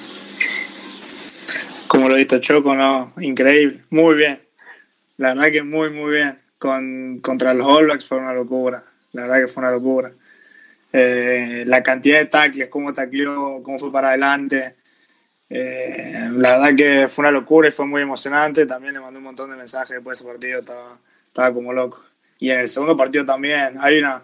Como 1.87 2.07
lo 2.07 2.15
he 2.15 2.19
visto 2.19 2.39
Choco, 2.39 2.75
no, 2.75 3.13
increíble, 3.19 3.83
muy 3.89 4.15
bien. 4.15 4.41
La 5.17 5.29
verdad 5.29 5.51
que 5.51 5.63
muy, 5.63 5.89
muy 5.91 6.11
bien. 6.11 6.39
Con, 6.57 7.19
contra 7.19 7.53
los 7.53 7.65
All 7.65 7.85
Blacks 7.85 8.05
fue 8.05 8.17
una 8.17 8.33
locura. 8.33 8.83
La 9.13 9.23
verdad 9.23 9.39
que 9.39 9.47
fue 9.47 9.63
una 9.63 9.71
locura. 9.71 10.11
la 10.91 11.83
cantidad 11.83 12.19
de 12.19 12.25
tackles, 12.25 12.69
cómo 12.69 12.93
tacleó, 12.93 13.61
cómo 13.63 13.79
fue 13.79 13.91
para 13.91 14.09
adelante. 14.09 14.75
Eh, 15.49 16.29
la 16.33 16.59
verdad 16.59 16.75
que 16.75 17.07
fue 17.07 17.23
una 17.23 17.31
locura 17.31 17.69
y 17.69 17.71
fue 17.71 17.85
muy 17.85 18.01
emocionante. 18.01 18.65
También 18.65 18.93
le 18.93 18.99
mandé 18.99 19.17
un 19.17 19.23
montón 19.23 19.49
de 19.49 19.57
mensajes 19.57 19.95
después 19.95 20.19
de 20.19 20.23
ese 20.23 20.31
partido, 20.31 20.59
estaba, 20.59 21.53
como 21.53 21.73
loco. 21.73 22.03
Y 22.37 22.51
en 22.51 22.59
el 22.59 22.69
segundo 22.69 22.95
partido 22.95 23.25
también 23.25 23.77
hay 23.79 23.99
una, 23.99 24.23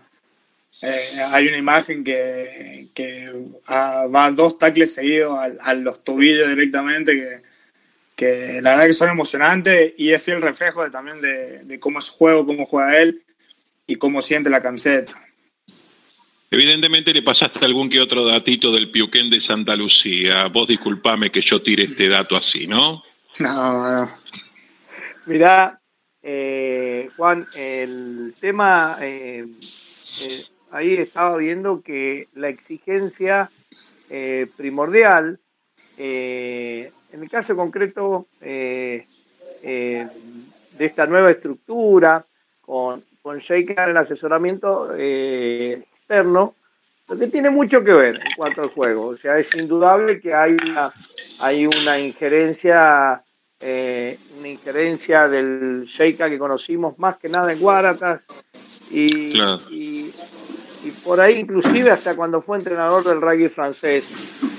eh, 0.82 1.22
hay 1.32 1.48
una 1.48 1.58
imagen 1.58 2.04
que, 2.04 2.90
que 2.94 3.32
va 3.70 4.32
dos 4.32 4.58
tacles 4.58 4.94
seguidos 4.94 5.38
a, 5.60 5.74
los 5.74 6.04
tobillos 6.04 6.48
directamente, 6.48 7.14
que, 7.14 7.42
que, 8.16 8.62
la 8.62 8.72
verdad 8.72 8.88
que 8.88 8.94
son 8.94 9.10
emocionantes 9.10 9.94
y 9.98 10.12
es 10.12 10.24
fiel 10.24 10.42
reflejo 10.42 10.84
de, 10.84 10.90
también 10.92 11.22
de 11.22 11.80
cómo 11.80 12.00
es 12.00 12.10
juego, 12.10 12.46
cómo 12.46 12.66
juega 12.66 13.02
él 13.02 13.24
y 13.88 13.96
cómo 13.98 14.22
siente 14.22 14.50
la 14.50 14.62
camiseta. 14.62 15.25
Evidentemente 16.56 17.14
le 17.14 17.22
pasaste 17.22 17.66
algún 17.66 17.90
que 17.90 18.00
otro 18.00 18.24
datito 18.24 18.72
del 18.72 18.90
Piuquén 18.90 19.30
de 19.30 19.42
Santa 19.42 19.76
Lucía. 19.76 20.48
Vos 20.48 20.70
disculpame 20.70 21.30
que 21.30 21.42
yo 21.42 21.62
tire 21.62 21.84
este 21.84 22.08
dato 22.08 22.38
así, 22.38 22.66
¿no? 22.66 23.04
No, 23.40 23.92
no. 23.92 24.10
Mirá, 25.26 25.78
eh, 26.24 27.10
Juan, 27.18 27.46
el 27.56 28.36
tema, 28.40 28.98
eh, 29.02 29.46
eh, 30.22 30.46
ahí 30.72 30.94
estaba 30.94 31.36
viendo 31.36 31.82
que 31.82 32.30
la 32.36 32.48
exigencia 32.48 33.52
primordial, 34.56 35.38
en 35.98 36.92
el 37.12 37.30
caso 37.30 37.54
concreto 37.58 38.28
de 38.40 39.06
esta 40.80 41.06
nueva 41.06 41.32
estructura, 41.32 42.26
con, 42.62 43.04
con 43.22 43.40
Shaker 43.40 43.90
el 43.90 43.98
asesoramiento, 43.98 44.94
externo, 46.06 46.54
lo 47.08 47.18
que 47.18 47.28
tiene 47.28 47.50
mucho 47.50 47.84
que 47.84 47.94
ver 47.94 48.16
en 48.16 48.36
cuanto 48.38 48.62
al 48.62 48.70
juego. 48.70 49.08
O 49.08 49.18
sea, 49.18 49.40
es 49.40 49.48
indudable 49.56 50.20
que 50.20 50.34
hay 50.34 50.56
una, 50.64 50.94
hay 51.40 51.66
una 51.66 52.00
injerencia, 52.00 53.24
eh, 53.60 54.20
una 54.38 54.48
injerencia 54.48 55.28
del 55.28 55.86
Sheikha 55.86 56.30
que 56.30 56.38
conocimos 56.38 56.98
más 57.00 57.18
que 57.18 57.28
nada 57.28 57.52
en 57.52 57.60
Guaratas 57.60 58.22
y, 58.92 59.34
y, 59.72 60.14
por 61.04 61.20
ahí 61.20 61.40
inclusive 61.40 61.90
hasta 61.90 62.16
cuando 62.16 62.44
fue 62.44 62.58
entrenador 62.58 63.04
del 63.04 63.20
rugby 63.20 63.50
francés 63.50 64.06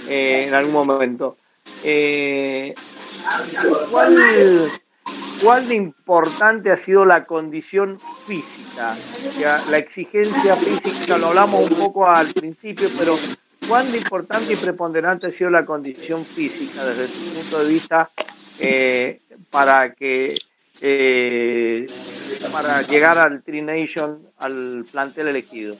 eh, 0.08 0.46
en 0.48 0.54
algún 0.54 0.86
momento. 0.86 1.36
Eh, 1.84 2.74
¿Cuál 3.90 4.70
cuán 5.42 5.72
importante 5.72 6.72
ha 6.72 6.76
sido 6.76 7.04
la 7.04 7.26
condición 7.26 7.98
física, 8.26 8.96
la 9.70 9.78
exigencia 9.78 10.56
física, 10.56 11.16
lo 11.18 11.28
hablamos 11.28 11.70
un 11.70 11.76
poco 11.76 12.08
al 12.08 12.26
principio, 12.28 12.88
pero 12.98 13.18
cuán 13.68 13.94
importante 13.94 14.52
y 14.52 14.56
preponderante 14.56 15.28
ha 15.28 15.32
sido 15.32 15.50
la 15.50 15.64
condición 15.64 16.24
física 16.24 16.84
desde 16.84 17.06
tu 17.06 17.18
punto 17.18 17.64
de 17.64 17.72
vista 17.72 18.10
eh, 18.58 19.20
para 19.50 19.92
que 19.94 20.36
eh, 20.80 21.86
para 22.52 22.82
llegar 22.82 23.18
al 23.18 23.42
Tri 23.42 23.62
Nation, 23.62 24.18
al 24.38 24.84
plantel 24.90 25.28
elegido. 25.28 25.76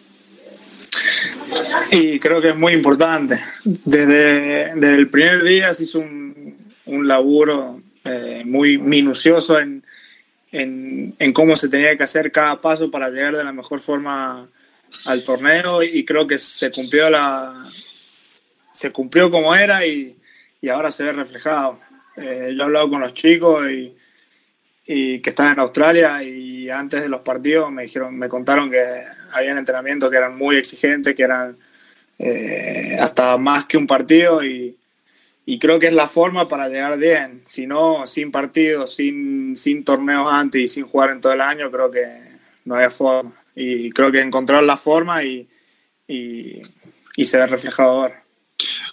Y 1.91 2.19
creo 2.19 2.41
que 2.41 2.51
es 2.51 2.57
muy 2.57 2.73
importante. 2.73 3.39
Desde, 3.65 4.71
el 4.73 5.09
primer 5.11 5.43
día 5.43 5.73
se 5.75 5.85
hizo 5.85 6.01
un, 6.01 6.57
un 6.87 7.07
laburo 7.07 7.81
eh, 8.05 8.43
muy 8.47 8.79
minucioso 8.79 9.59
en, 10.53 11.15
en, 11.19 11.33
cómo 11.33 11.57
se 11.57 11.69
tenía 11.69 11.97
que 11.97 12.05
hacer 12.05 12.33
cada 12.33 12.61
paso 12.61 12.91
para 12.91 13.11
llegar 13.11 13.37
de 13.37 13.45
la 13.45 13.53
mejor 13.53 13.81
forma 13.81 14.49
al 15.05 15.23
torneo 15.25 15.83
y 15.83 16.05
creo 16.05 16.27
que 16.27 16.39
se 16.39 16.71
cumplió 16.71 17.11
la 17.11 17.69
se 18.73 18.93
cumplió 18.93 19.31
como 19.31 19.55
era 19.55 19.87
y, 19.87 20.17
y 20.61 20.69
ahora 20.69 20.91
se 20.91 21.05
ve 21.05 21.13
reflejado. 21.13 21.81
Eh, 22.17 22.53
yo 22.55 22.63
he 22.63 22.65
hablado 22.65 22.91
con 22.91 23.01
los 23.01 23.15
chicos 23.15 23.71
y, 23.71 23.97
y 24.87 25.21
que 25.21 25.31
estaba 25.31 25.53
en 25.53 25.61
Australia 25.61 26.23
y 26.23 26.69
antes 26.71 27.03
de 27.03 27.09
los 27.09 27.21
partidos 27.21 27.71
me 27.73 27.85
dijeron, 27.85 28.17
me 28.17 28.29
contaron 28.29 28.71
que 28.71 28.85
habían 29.33 29.59
entrenamientos 29.59 30.11
que 30.11 30.17
eran 30.17 30.37
muy 30.37 30.57
exigentes, 30.57 31.15
que 31.15 31.23
eran 31.23 31.57
eh, 32.19 32.97
hasta 32.99 33.37
más 33.37 33.67
que 33.67 33.77
un 33.77 33.87
partido 33.87 34.43
y, 35.47 35.59
creo 35.59 35.79
que 35.79 35.87
es 35.87 35.95
la 35.95 36.09
forma 36.09 36.49
para 36.49 36.69
llegar 36.69 36.99
bien. 36.99 37.43
Si 37.47 37.67
no, 37.67 38.07
sin 38.07 38.31
partidos, 38.31 38.95
sin, 38.95 39.57
sin 39.57 39.85
torneos 39.85 40.27
antes 40.31 40.61
y 40.61 40.69
sin 40.69 40.85
jugar 40.85 41.11
en 41.11 41.21
todo 41.21 41.33
el 41.33 41.41
año, 41.41 41.71
creo 41.71 41.91
que 41.91 42.05
no 42.65 42.75
había 42.75 42.91
forma. 42.91 43.33
Y 43.55 43.91
creo 43.91 44.13
que 44.13 44.21
encontraron 44.21 44.67
la 44.67 44.77
forma 44.77 45.23
y, 45.23 45.49
y, 46.09 46.63
y 47.17 47.25
se 47.25 47.39
ve 47.39 47.47
reflejado 47.47 47.91
ahora. 47.91 48.27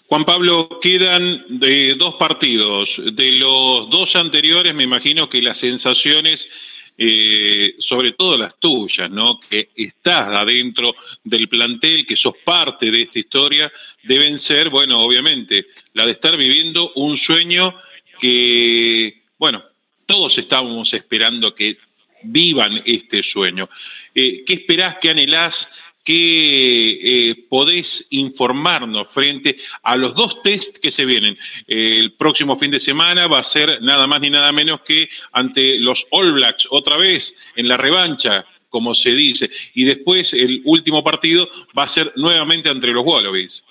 Juan 0.08 0.26
Pablo, 0.26 0.80
quedan 0.82 1.60
de 1.60 1.96
dos 1.98 2.16
partidos. 2.16 3.02
De 3.14 3.32
los 3.34 3.90
dos 3.90 4.16
anteriores, 4.16 4.74
me 4.76 4.84
imagino 4.84 5.30
que 5.30 5.42
las 5.42 5.58
sensaciones, 5.58 6.48
eh, 6.98 7.76
sobre 7.80 8.12
todo 8.12 8.38
las 8.38 8.60
tuyas, 8.60 9.10
¿no? 9.10 9.40
Que 9.40 9.70
estás 9.76 10.28
adentro 10.28 10.96
del 11.24 11.50
plantel, 11.50 12.06
que 12.06 12.16
sos 12.16 12.36
parte 12.44 12.92
de 12.92 13.04
esta 13.04 13.20
historia, 13.20 13.72
deben 14.04 14.38
ser, 14.40 14.70
bueno, 14.70 15.02
obviamente, 15.02 15.68
la 15.94 16.06
de 16.06 16.12
estar 16.12 16.38
viviendo 16.38 16.92
un 16.96 17.18
sueño 17.18 17.76
que, 18.20 19.24
bueno, 19.38 19.64
todos 20.06 20.38
estábamos 20.38 20.94
esperando 20.94 21.56
que 21.56 21.78
vivan 22.24 22.82
este 22.86 23.24
sueño. 23.24 23.70
Eh, 24.14 24.44
¿Qué 24.46 24.54
esperás, 24.54 24.98
qué 25.02 25.10
anhelás 25.10 25.68
que 26.04 27.30
eh, 27.30 27.46
podés 27.50 28.06
informarnos 28.10 29.10
frente 29.10 29.56
a 29.82 29.96
los 29.96 30.14
dos 30.14 30.42
test 30.42 30.78
que 30.78 30.92
se 30.92 31.06
vienen. 31.06 31.38
el 31.68 32.14
próximo 32.14 32.58
fin 32.58 32.72
de 32.72 32.80
semana 32.80 33.28
va 33.28 33.40
a 33.40 33.44
ser 33.44 33.82
nada 33.82 34.06
más 34.08 34.22
ni 34.22 34.30
nada 34.30 34.52
menos 34.52 34.82
que 34.82 35.10
ante 35.32 35.78
los 35.80 36.06
All 36.12 36.34
Blacks, 36.34 36.68
otra 36.70 36.98
vez 36.98 37.34
en 37.56 37.68
la 37.68 37.78
revancha, 37.78 38.46
como 38.70 38.96
se 38.96 39.12
dice, 39.12 39.50
y 39.74 39.86
después 39.86 40.34
el 40.34 40.62
último 40.66 41.04
partido 41.04 41.48
va 41.78 41.84
a 41.84 41.88
ser 41.88 42.12
nuevamente 42.16 42.70
entre 42.70 42.92
los 42.92 43.06
Wallabies. 43.06 43.64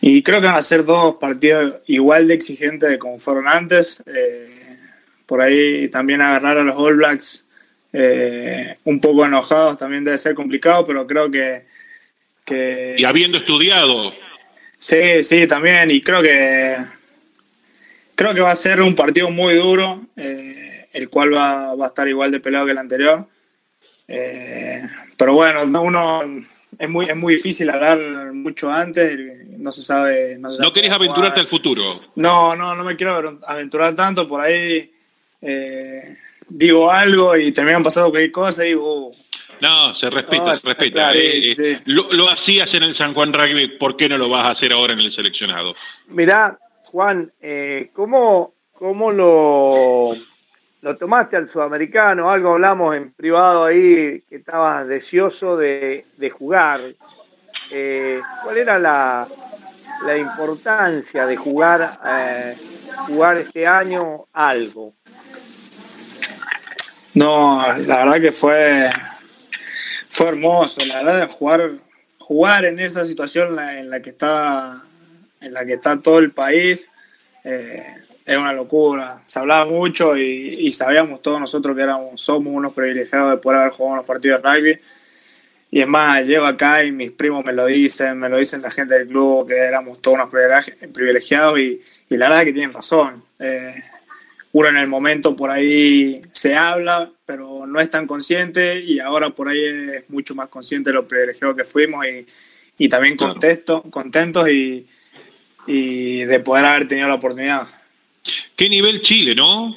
Y 0.00 0.22
creo 0.22 0.40
que 0.40 0.46
van 0.46 0.56
a 0.56 0.62
ser 0.62 0.84
dos 0.84 1.16
partidos 1.16 1.80
igual 1.86 2.28
de 2.28 2.34
exigentes 2.34 2.96
como 2.98 3.18
fueron 3.18 3.48
antes. 3.48 4.02
Eh, 4.06 4.78
por 5.26 5.40
ahí 5.40 5.88
también 5.88 6.22
agarrar 6.22 6.58
a 6.58 6.62
los 6.62 6.76
All 6.76 6.96
Blacks 6.96 7.45
eh, 7.98 8.76
un 8.84 9.00
poco 9.00 9.24
enojados 9.24 9.78
también 9.78 10.04
debe 10.04 10.18
ser 10.18 10.34
complicado, 10.34 10.84
pero 10.84 11.06
creo 11.06 11.30
que, 11.30 11.64
Y 12.98 13.04
habiendo 13.04 13.38
estudiado. 13.38 14.12
Sí, 14.78 15.22
sí, 15.22 15.46
también, 15.46 15.90
y 15.90 16.02
creo 16.02 16.20
que 16.20 16.76
creo 18.14 18.34
que 18.34 18.42
va 18.42 18.50
a 18.50 18.56
ser 18.56 18.82
un 18.82 18.94
partido 18.94 19.30
muy 19.30 19.54
duro, 19.54 20.02
eh, 20.14 20.88
el 20.92 21.08
cual 21.08 21.34
va, 21.34 21.70
a 21.70 21.86
estar 21.86 22.06
igual 22.06 22.30
de 22.30 22.40
pelado 22.40 22.66
que 22.66 22.72
el 22.72 22.78
anterior. 22.78 23.26
Eh, 24.08 24.82
pero 25.16 25.32
bueno, 25.32 25.62
uno 25.80 26.20
es 26.78 26.88
muy, 26.90 27.06
es 27.06 27.16
muy 27.16 27.36
difícil 27.36 27.70
hablar 27.70 27.98
mucho 28.34 28.70
antes, 28.70 29.18
no 29.58 29.72
se 29.72 29.82
sabe. 29.82 30.36
No, 30.38 30.50
se 30.50 30.70
querés 30.74 30.92
aventurarte 30.92 31.40
al 31.40 31.48
futuro. 31.48 31.82
No, 32.14 32.54
no, 32.54 32.76
no 32.76 32.84
me 32.84 32.94
quiero 32.94 33.40
aventurar 33.46 33.94
tanto, 33.94 34.28
por 34.28 34.42
ahí 34.42 34.92
digo 36.48 36.90
algo 36.90 37.36
y 37.36 37.52
terminan 37.52 37.82
pasando 37.82 38.10
cualquier 38.10 38.32
cosa 38.32 38.64
y 38.64 38.68
digo... 38.68 39.12
No, 39.60 39.94
se 39.94 40.10
respeta, 40.10 40.54
se 40.54 40.66
respeta. 40.66 41.14
Eh, 41.14 41.52
eh, 41.52 41.80
lo, 41.86 42.28
hacías 42.28 42.74
en 42.74 42.82
el 42.82 42.94
San 42.94 43.14
Juan 43.14 43.32
Rugby, 43.32 43.78
¿por 43.78 43.96
qué 43.96 44.08
no 44.08 44.18
lo 44.18 44.28
vas 44.28 44.44
a 44.44 44.50
hacer 44.50 44.72
ahora 44.72 44.92
en 44.92 45.00
el 45.00 45.10
seleccionado? 45.10 45.74
Mirá, 46.08 46.58
Juan, 46.84 47.32
eh, 47.40 47.88
¿cómo, 47.94 48.52
cómo 48.72 49.10
lo, 49.12 50.14
lo 50.82 50.96
tomaste 50.98 51.36
al 51.36 51.50
sudamericano? 51.50 52.30
Algo 52.30 52.52
hablamos 52.52 52.96
en 52.96 53.12
privado 53.12 53.64
ahí, 53.64 54.22
que 54.28 54.36
estabas 54.36 54.86
deseoso 54.86 55.56
de, 55.56 56.04
de 56.18 56.30
jugar. 56.30 56.94
¿Cuál 57.70 58.58
era 58.58 58.78
la, 58.78 59.26
la 60.04 60.18
importancia 60.18 61.26
de 61.26 61.36
jugar, 61.36 61.98
jugar 63.06 63.38
este 63.38 63.66
año 63.66 64.26
algo? 64.34 64.92
No, 67.16 67.62
la 67.86 68.04
verdad 68.04 68.20
que 68.20 68.30
fue, 68.30 68.90
fue 70.10 70.28
hermoso, 70.28 70.84
la 70.84 71.02
verdad 71.02 71.30
jugar, 71.30 71.78
jugar 72.18 72.66
en 72.66 72.78
esa 72.78 73.06
situación 73.06 73.58
en 73.58 73.88
la 73.88 74.02
que 74.02 74.10
está, 74.10 74.82
en 75.40 75.54
la 75.54 75.64
que 75.64 75.72
está 75.72 75.98
todo 75.98 76.18
el 76.18 76.32
país, 76.32 76.90
eh, 77.42 77.86
es 78.22 78.36
una 78.36 78.52
locura. 78.52 79.22
Se 79.24 79.38
hablaba 79.38 79.64
mucho 79.64 80.14
y, 80.14 80.70
sabíamos 80.74 81.22
todos 81.22 81.40
nosotros 81.40 81.74
que 81.74 81.84
éramos, 81.84 82.20
somos 82.20 82.52
unos 82.52 82.74
privilegiados 82.74 83.30
de 83.30 83.36
poder 83.38 83.60
haber 83.62 83.72
jugado 83.72 83.96
los 83.96 84.04
partidos 84.04 84.42
de 84.42 84.52
rugby. 84.52 84.80
Y 85.70 85.80
es 85.80 85.88
más, 85.88 86.22
llego 86.22 86.44
acá 86.44 86.84
y 86.84 86.92
mis 86.92 87.12
primos 87.12 87.42
me 87.46 87.54
lo 87.54 87.64
dicen, 87.64 88.18
me 88.18 88.28
lo 88.28 88.36
dicen 88.36 88.60
la 88.60 88.70
gente 88.70 88.92
del 88.92 89.08
club, 89.08 89.48
que 89.48 89.56
éramos 89.56 90.02
todos 90.02 90.18
unos 90.18 90.28
privilegiados 90.92 91.58
y, 91.60 91.80
y 92.10 92.16
la 92.18 92.28
verdad 92.28 92.44
que 92.44 92.52
tienen 92.52 92.74
razón. 92.74 93.24
Eh, 93.38 93.74
uno 94.52 94.68
en 94.68 94.76
el 94.76 94.88
momento 94.88 95.36
por 95.36 95.50
ahí 95.50 96.20
se 96.32 96.54
habla, 96.54 97.10
pero 97.26 97.66
no 97.66 97.80
es 97.80 97.90
tan 97.90 98.06
consciente 98.06 98.80
y 98.80 99.00
ahora 99.00 99.30
por 99.30 99.48
ahí 99.48 99.64
es 99.64 100.08
mucho 100.08 100.34
más 100.34 100.48
consciente 100.48 100.90
de 100.90 100.94
lo 100.94 101.06
privilegiados 101.06 101.56
que 101.56 101.64
fuimos 101.64 102.06
y, 102.78 102.88
también 102.88 103.16
contentos 103.16 104.48
y, 104.50 104.86
y 105.66 106.24
de 106.24 106.40
poder 106.40 106.64
haber 106.64 106.88
tenido 106.88 107.08
la 107.08 107.14
oportunidad. 107.14 107.66
¿Qué 108.54 108.68
nivel 108.68 109.00
Chile, 109.02 109.34
no? 109.34 109.74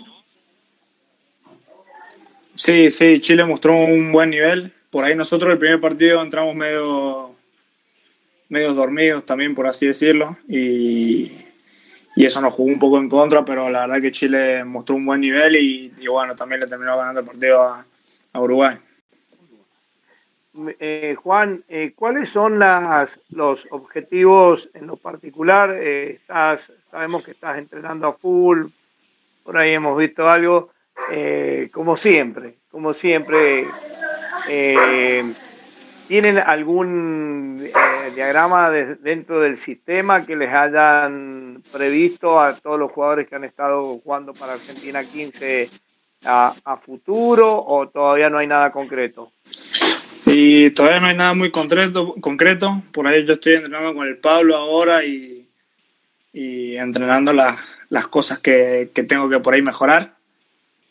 Sí, 2.55 2.91
sí, 2.91 3.19
Chile 3.19 3.45
mostró 3.45 3.75
un 3.77 4.12
buen 4.12 4.29
nivel. 4.29 4.73
Por 4.89 5.05
ahí 5.05 5.15
nosotros 5.15 5.51
el 5.51 5.58
primer 5.58 5.79
partido 5.79 6.21
entramos 6.21 6.55
medio, 6.55 7.36
medio 8.49 8.73
dormidos 8.73 9.25
también, 9.25 9.55
por 9.55 9.67
así 9.67 9.88
decirlo, 9.88 10.38
y, 10.47 11.32
y 12.15 12.26
eso 12.26 12.41
nos 12.41 12.54
jugó 12.54 12.69
un 12.69 12.80
poco 12.80 12.98
en 12.98 13.10
contra, 13.10 13.45
pero 13.45 13.69
la 13.69 13.82
verdad 13.82 14.02
que 14.02 14.12
Chile 14.12 14.63
mostró 14.63 14.95
un 14.95 15.06
buen 15.06 15.22
nivel 15.22 15.56
y, 15.56 16.08
bueno, 16.08 16.36
también 16.36 16.62
le 16.62 16.67
terminó 16.67 16.98
ganando 16.98 17.22
el 17.22 17.26
partido 17.26 17.62
a, 17.62 17.86
Uruguay. 18.34 18.78
Eh, 20.80 21.15
Juan, 21.22 21.63
eh, 21.67 21.93
¿cuáles 21.95 22.30
son 22.30 22.60
las, 22.60 23.10
los 23.30 23.60
objetivos 23.72 24.69
en 24.74 24.88
lo 24.88 24.98
particular? 24.98 25.72
Eh, 25.72 26.12
estás, 26.12 26.62
sabemos 26.91 27.24
que 27.24 27.32
estás 27.32 27.58
entrenando 27.58 28.08
a 28.08 28.13
full, 28.13 28.65
por 29.43 29.58
ahí 29.58 29.74
hemos 29.74 29.98
visto 29.98 30.30
algo, 30.30 30.69
como 31.72 31.98
siempre, 31.98 32.56
como 32.72 32.93
siempre. 32.93 33.65
¿Tienen 36.08 36.38
algún 36.38 37.69
diagrama 38.19 38.69
dentro 38.69 39.39
del 39.39 39.58
sistema 39.58 40.25
que 40.25 40.36
les 40.36 40.53
hayan 40.53 41.63
previsto 41.71 42.38
a 42.38 42.53
todos 42.53 42.77
los 42.77 42.91
jugadores 42.91 43.29
que 43.29 43.36
han 43.36 43.45
estado 43.45 43.97
jugando 44.03 44.34
para 44.34 44.53
Argentina 44.53 45.01
15 45.05 45.69
a, 46.25 46.53
futuro 46.86 47.63
o 47.65 47.88
todavía 47.88 48.29
no 48.29 48.39
hay 48.39 48.47
nada 48.47 48.71
concreto? 48.71 49.32
Y 50.25 50.69
todavía 50.71 50.99
no 50.99 51.08
hay 51.08 51.15
nada 51.15 51.34
muy 51.34 51.49
concreto, 51.49 52.13
concreto. 52.19 52.84
Por 52.91 53.08
ahí 53.08 53.23
yo 53.25 53.36
estoy 53.36 53.53
entrenando 53.53 53.93
con 53.93 54.05
el 54.05 54.17
Pablo 54.17 54.58
ahora 54.58 55.05
y, 55.05 55.47
y 56.34 56.75
entrenando 56.75 57.32
las 57.32 58.08
cosas 58.10 58.39
que, 58.39 58.91
tengo 59.08 59.29
que 59.29 59.39
por 59.39 59.53
ahí 59.53 59.62
mejorar. 59.62 60.15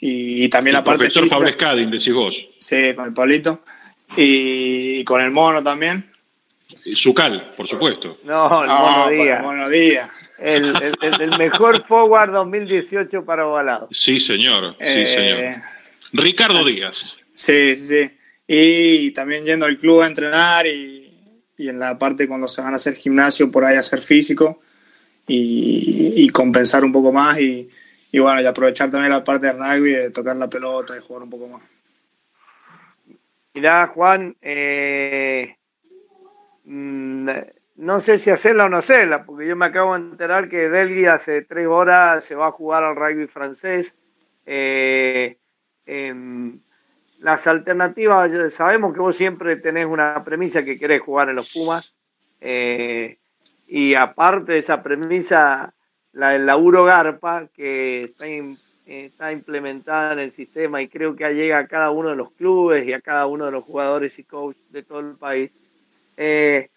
Y, 0.00 0.48
también 0.48 0.72
la 0.72 0.82
parte. 0.82 1.00
Profesor 1.00 1.28
Pablo 1.28 1.50
Scadin, 1.50 1.90
decís 1.90 2.14
vos. 2.14 2.48
Sí, 2.58 2.94
con 2.94 3.04
el 3.04 3.12
Pablito 3.12 3.62
y 4.16 5.04
con 5.04 5.20
el 5.20 5.30
mono 5.30 5.62
también. 5.62 6.07
Sucal, 6.94 7.54
por 7.56 7.66
supuesto. 7.66 8.18
No, 8.24 8.62
el 8.64 8.68
mono 8.68 9.08
Díaz. 9.10 9.38
El 9.38 9.44
mono 9.44 9.68
Díaz. 9.68 10.10
El, 10.38 11.38
mejor 11.38 11.84
forward 11.86 12.32
2018 12.32 13.24
para 13.24 13.46
Ovalado. 13.46 13.88
Sí, 13.90 14.20
señor. 14.20 14.74
Sí, 14.78 14.84
eh, 14.86 15.06
señor. 15.06 15.62
Ricardo 16.12 16.64
Díaz. 16.64 17.16
Sí, 17.34 17.76
sí, 17.76 17.86
sí. 17.86 18.10
Y 18.46 19.10
también 19.12 19.44
yendo 19.44 19.66
al 19.66 19.76
club 19.76 20.02
a 20.02 20.06
entrenar 20.06 20.66
y, 20.66 21.12
y, 21.56 21.68
en 21.68 21.78
la 21.78 21.98
parte 21.98 22.26
cuando 22.26 22.48
se 22.48 22.62
van 22.62 22.72
a 22.72 22.76
hacer 22.76 22.94
gimnasio, 22.94 23.50
por 23.50 23.64
ahí 23.64 23.76
hacer 23.76 24.00
físico 24.00 24.60
y, 25.26 26.14
y 26.16 26.28
compensar 26.30 26.84
un 26.84 26.92
poco 26.92 27.12
más 27.12 27.38
y, 27.40 27.68
y 28.10 28.18
bueno, 28.18 28.40
y 28.40 28.46
aprovechar 28.46 28.90
también 28.90 29.12
la 29.12 29.22
parte 29.22 29.46
de 29.46 29.52
rugby, 29.52 29.92
de 29.92 30.10
tocar 30.10 30.36
la 30.36 30.48
pelota 30.48 30.96
y 30.96 31.00
jugar 31.00 31.24
un 31.24 31.30
poco 31.30 31.48
más. 31.48 31.62
Mirá, 33.54 33.88
Juan, 33.88 34.36
eh, 34.40 35.56
mm, 36.68 37.28
no 37.76 38.00
sé 38.00 38.18
si 38.18 38.30
hacerla 38.30 38.66
o 38.66 38.68
no 38.68 38.78
hacerla, 38.78 39.24
porque 39.24 39.46
yo 39.46 39.56
me 39.56 39.66
acabo 39.66 39.94
de 39.94 40.00
enterar 40.00 40.48
que 40.48 40.68
Delgui 40.68 41.06
hace 41.06 41.42
tres 41.42 41.66
horas 41.68 42.24
se 42.24 42.34
va 42.34 42.48
a 42.48 42.52
jugar 42.52 42.84
al 42.84 42.96
rugby 42.96 43.26
francés. 43.26 43.94
Eh, 44.46 45.36
em, 45.86 46.60
las 47.20 47.46
alternativas, 47.46 48.30
sabemos 48.54 48.92
que 48.94 49.00
vos 49.00 49.16
siempre 49.16 49.56
tenés 49.56 49.86
una 49.86 50.22
premisa 50.24 50.64
que 50.64 50.78
querés 50.78 51.02
jugar 51.02 51.28
en 51.28 51.36
los 51.36 51.52
Pumas, 51.52 51.94
eh, 52.40 53.18
y 53.66 53.94
aparte 53.94 54.52
de 54.52 54.58
esa 54.58 54.82
premisa, 54.82 55.74
la 56.12 56.30
del 56.30 56.46
laburo 56.46 56.84
Garpa, 56.84 57.48
que 57.54 58.04
está 58.04 58.26
está 58.88 59.32
implementada 59.32 60.14
en 60.14 60.18
el 60.20 60.32
sistema 60.32 60.80
y 60.80 60.88
creo 60.88 61.14
que 61.14 61.28
llega 61.34 61.58
a 61.58 61.66
cada 61.66 61.90
uno 61.90 62.08
de 62.08 62.16
los 62.16 62.32
clubes 62.32 62.86
y 62.86 62.94
a 62.94 63.00
cada 63.00 63.26
uno 63.26 63.44
de 63.44 63.50
los 63.50 63.64
jugadores 63.64 64.18
y 64.18 64.24
coaches 64.24 64.72
de 64.72 64.82
todo 64.82 65.00
el 65.00 65.16
país. 65.16 65.50
Eh, 66.18 66.70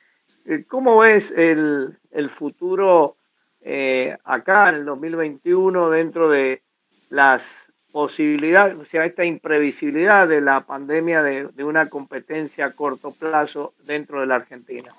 ¿Cómo 0.67 0.99
ves 0.99 1.31
el, 1.35 1.97
el 2.11 2.29
futuro 2.29 3.17
eh, 3.61 4.15
acá 4.23 4.69
en 4.69 4.75
el 4.75 4.85
2021 4.85 5.89
dentro 5.89 6.29
de 6.29 6.61
las 7.09 7.43
posibilidades, 7.91 8.75
o 8.75 8.85
sea, 8.85 9.05
esta 9.05 9.25
imprevisibilidad 9.25 10.27
de 10.27 10.39
la 10.39 10.61
pandemia 10.61 11.21
de, 11.21 11.47
de 11.47 11.63
una 11.63 11.89
competencia 11.89 12.67
a 12.67 12.71
corto 12.71 13.11
plazo 13.11 13.73
dentro 13.85 14.21
de 14.21 14.27
la 14.27 14.35
Argentina? 14.35 14.93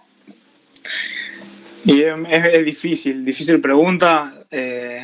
Y 1.85 2.03
es, 2.03 2.65
difícil, 2.65 3.25
difícil 3.25 3.61
pregunta. 3.61 4.45
Eh, 4.51 5.01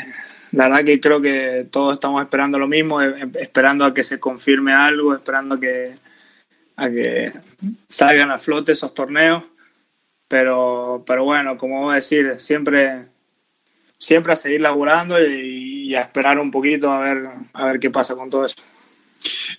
la 0.52 0.68
verdad 0.68 0.84
que 0.84 1.00
creo 1.00 1.20
que 1.20 1.66
todos 1.70 1.94
estamos 1.94 2.22
esperando 2.22 2.58
lo 2.58 2.68
mismo, 2.68 3.02
eh, 3.02 3.28
esperando 3.40 3.84
a 3.84 3.92
que 3.92 4.04
se 4.04 4.20
confirme 4.20 4.72
algo, 4.72 5.14
esperando 5.14 5.58
que, 5.58 5.94
a 6.78 6.88
que 6.88 7.32
salgan 7.88 8.30
a 8.30 8.38
flote 8.38 8.72
esos 8.72 8.94
torneos. 8.94 9.42
Pero, 10.28 11.02
pero 11.06 11.24
bueno, 11.24 11.58
como 11.58 11.82
voy 11.82 11.92
a 11.92 11.96
decir, 11.96 12.34
siempre, 12.38 13.06
siempre 13.98 14.32
a 14.32 14.36
seguir 14.36 14.60
laburando 14.60 15.16
y, 15.20 15.94
a 15.94 16.02
esperar 16.02 16.38
un 16.38 16.50
poquito 16.50 16.90
a 16.90 17.00
ver, 17.00 17.28
a 17.54 17.66
ver 17.66 17.80
qué 17.80 17.90
pasa 17.90 18.14
con 18.14 18.28
todo 18.28 18.44
eso. 18.44 18.56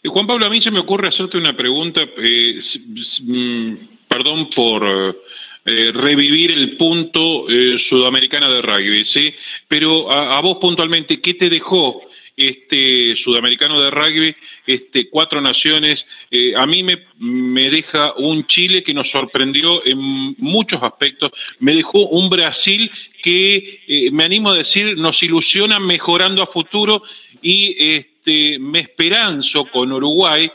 Eh, 0.04 0.08
Juan 0.08 0.28
Pablo, 0.28 0.46
a 0.46 0.50
mí 0.50 0.62
se 0.62 0.72
me 0.72 0.80
ocurre 0.80 1.08
hacerte 1.08 1.38
una 1.38 1.58
pregunta, 1.58 2.02
mm, 2.06 3.74
perdón 4.08 4.50
por 4.52 5.18
eh, 5.66 5.92
revivir 5.92 6.52
el 6.52 6.78
punto 6.78 7.50
eh, 7.50 7.78
sudamericano 7.78 8.52
de 8.52 8.62
rugby, 8.62 9.04
¿sí? 9.04 9.34
Pero 9.68 10.12
a, 10.12 10.40
vos 10.40 10.58
puntualmente, 10.62 11.20
¿qué 11.20 11.34
te 11.34 11.50
dejó 11.50 12.02
este 12.40 13.16
sudamericano 13.16 13.82
de 13.82 13.92
rugby, 13.92 14.36
este 14.66 15.10
cuatro 15.10 15.42
naciones? 15.42 16.06
Eh, 16.32 16.54
a 16.56 16.66
mí 16.66 16.84
me, 16.84 17.06
me 17.18 17.70
deja 17.70 18.14
un 18.18 18.48
Chile 18.48 18.82
que 18.84 18.94
nos 18.94 19.10
sorprendió 19.12 19.86
en 19.86 19.98
muchos 20.38 20.82
aspectos, 20.82 21.32
me 21.60 21.76
dejó 21.76 22.08
un 22.08 22.30
Brasil 22.30 22.90
que 23.22 24.10
me 24.14 24.24
animo 24.24 24.52
a 24.52 24.58
decir 24.58 24.98
nos 24.98 25.22
ilusiona 25.24 25.80
mejorando 25.80 26.42
a 26.42 26.48
futuro 26.48 27.04
y 27.42 27.76
este, 27.78 28.58
me 28.60 28.80
esperanzo 28.80 29.66
con 29.66 29.92
Uruguay 29.92 30.50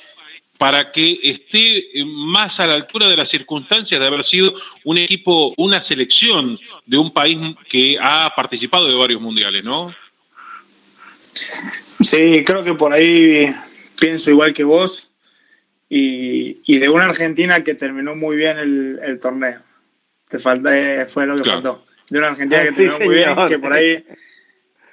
para 0.59 0.92
que 0.92 1.18
esté 1.23 1.88
más 2.07 2.61
a 2.61 2.66
la 2.66 2.75
altura 2.75 3.09
de 3.09 3.16
las 3.16 3.29
circunstancias 3.29 4.01
de 4.01 4.07
haber 4.07 4.23
sido 4.23 4.55
un 4.85 4.99
equipo, 4.99 5.53
una 5.57 5.81
selección 5.81 6.59
de 6.87 6.97
un 6.97 7.11
país 7.11 7.38
que 7.68 7.97
ha 8.01 8.33
participado 8.35 8.87
de 8.87 8.94
varios 8.94 9.20
mundiales, 9.20 9.64
¿no? 9.64 9.94
Sí, 12.01 12.44
creo 12.44 12.62
que 12.62 12.75
por 12.75 12.92
ahí 12.92 13.55
pienso 13.99 14.31
igual 14.31 14.53
que 14.53 14.64
vos 14.64 15.11
y, 15.88 16.79
de 16.79 16.88
una 16.88 17.05
Argentina 17.05 17.62
que 17.62 17.75
terminó 17.75 18.16
muy 18.16 18.37
bien 18.37 18.59
el, 18.59 19.18
torneo. 19.20 19.61
Te 20.29 20.38
falta, 20.38 20.77
eh, 20.77 21.07
fue 21.07 21.27
lo 21.27 21.40
que 21.40 21.49
faltó. 21.49 21.87
De 22.11 22.18
una 22.18 22.29
Argentina 22.29 22.62
que 22.62 22.73
terminó 22.73 22.99
muy 22.99 23.14
bien, 23.14 23.35
que 23.49 23.59
por 23.59 23.73
ahí 23.73 24.05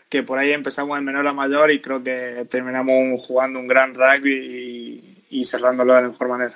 que 0.10 0.24
por 0.24 0.38
ahí 0.38 0.52
empezamos 0.52 0.98
en 0.98 1.06
menor 1.06 1.26
a 1.26 1.32
mayor 1.32 1.72
y 1.72 1.80
creo 1.80 2.04
que 2.04 2.46
terminamos 2.50 3.26
jugando 3.26 3.60
un 3.60 3.68
gran 3.68 3.94
rugby 3.94 4.34
y, 5.30 5.40
y 5.40 5.46
cerrándolo 5.46 5.96
de 5.96 6.02
la 6.02 6.08
mejor 6.10 6.28
manera. 6.28 6.56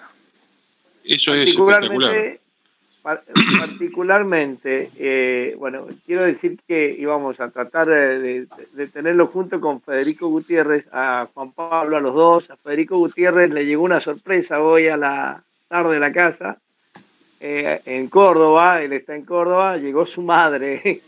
Eso 1.05 1.33
es 1.33 1.49
espectacular. 1.49 2.39
Particularmente, 3.59 4.89
eh, 4.97 5.55
bueno, 5.59 5.85
quiero 6.05 6.23
decir 6.23 6.59
que 6.67 6.95
íbamos 6.97 7.39
a 7.39 7.49
tratar 7.51 7.87
de, 7.87 8.47
tenerlo 8.91 9.27
junto 9.27 9.61
con 9.61 9.81
Federico 9.81 10.27
Gutiérrez, 10.27 10.87
a 10.91 11.27
Juan 11.33 11.51
Pablo, 11.51 11.97
a 11.97 12.01
los 12.01 12.15
dos. 12.15 12.49
A 12.49 12.57
Federico 12.57 12.97
Gutiérrez 12.97 13.51
le 13.51 13.65
llegó 13.65 13.83
una 13.83 13.99
sorpresa 13.99 14.61
hoy 14.61 14.87
a 14.87 14.97
la 14.97 15.43
tarde 15.67 15.95
de 15.95 15.99
la 15.99 16.11
casa, 16.11 16.57
eh, 17.39 17.81
en 17.85 18.07
Córdoba, 18.07 18.81
él 18.81 18.93
está 18.93 19.15
en 19.15 19.23
Córdoba, 19.23 19.77
llegó 19.77 20.05
su 20.05 20.21
madre, 20.21 20.81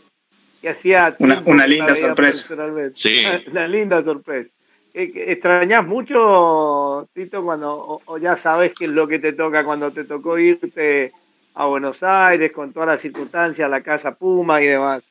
que 0.62 0.68
hacía... 0.68 1.10
Una, 1.18 1.42
una 1.46 1.66
linda 1.66 1.96
sorpresa. 1.96 2.54
Sí. 2.94 3.24
Una 3.50 3.66
linda 3.66 4.02
sorpresa. 4.04 4.50
¿Extrañas 4.94 5.86
mucho, 5.86 7.08
Tito, 7.12 7.44
cuando 7.44 8.00
o, 8.04 8.18
ya 8.18 8.36
sabes 8.36 8.72
qué 8.76 8.86
es 8.86 8.90
lo 8.90 9.06
que 9.06 9.18
te 9.18 9.32
toca 9.32 9.64
cuando 9.64 9.92
te 9.92 10.04
tocó 10.04 10.38
irte 10.38 11.12
a 11.58 11.66
Buenos 11.66 12.00
Aires 12.02 12.52
con 12.52 12.72
todas 12.72 12.88
las 12.88 13.02
circunstancias, 13.02 13.68
la 13.68 13.82
casa 13.82 14.14
Puma 14.14 14.62
y 14.62 14.66
demás? 14.66 15.02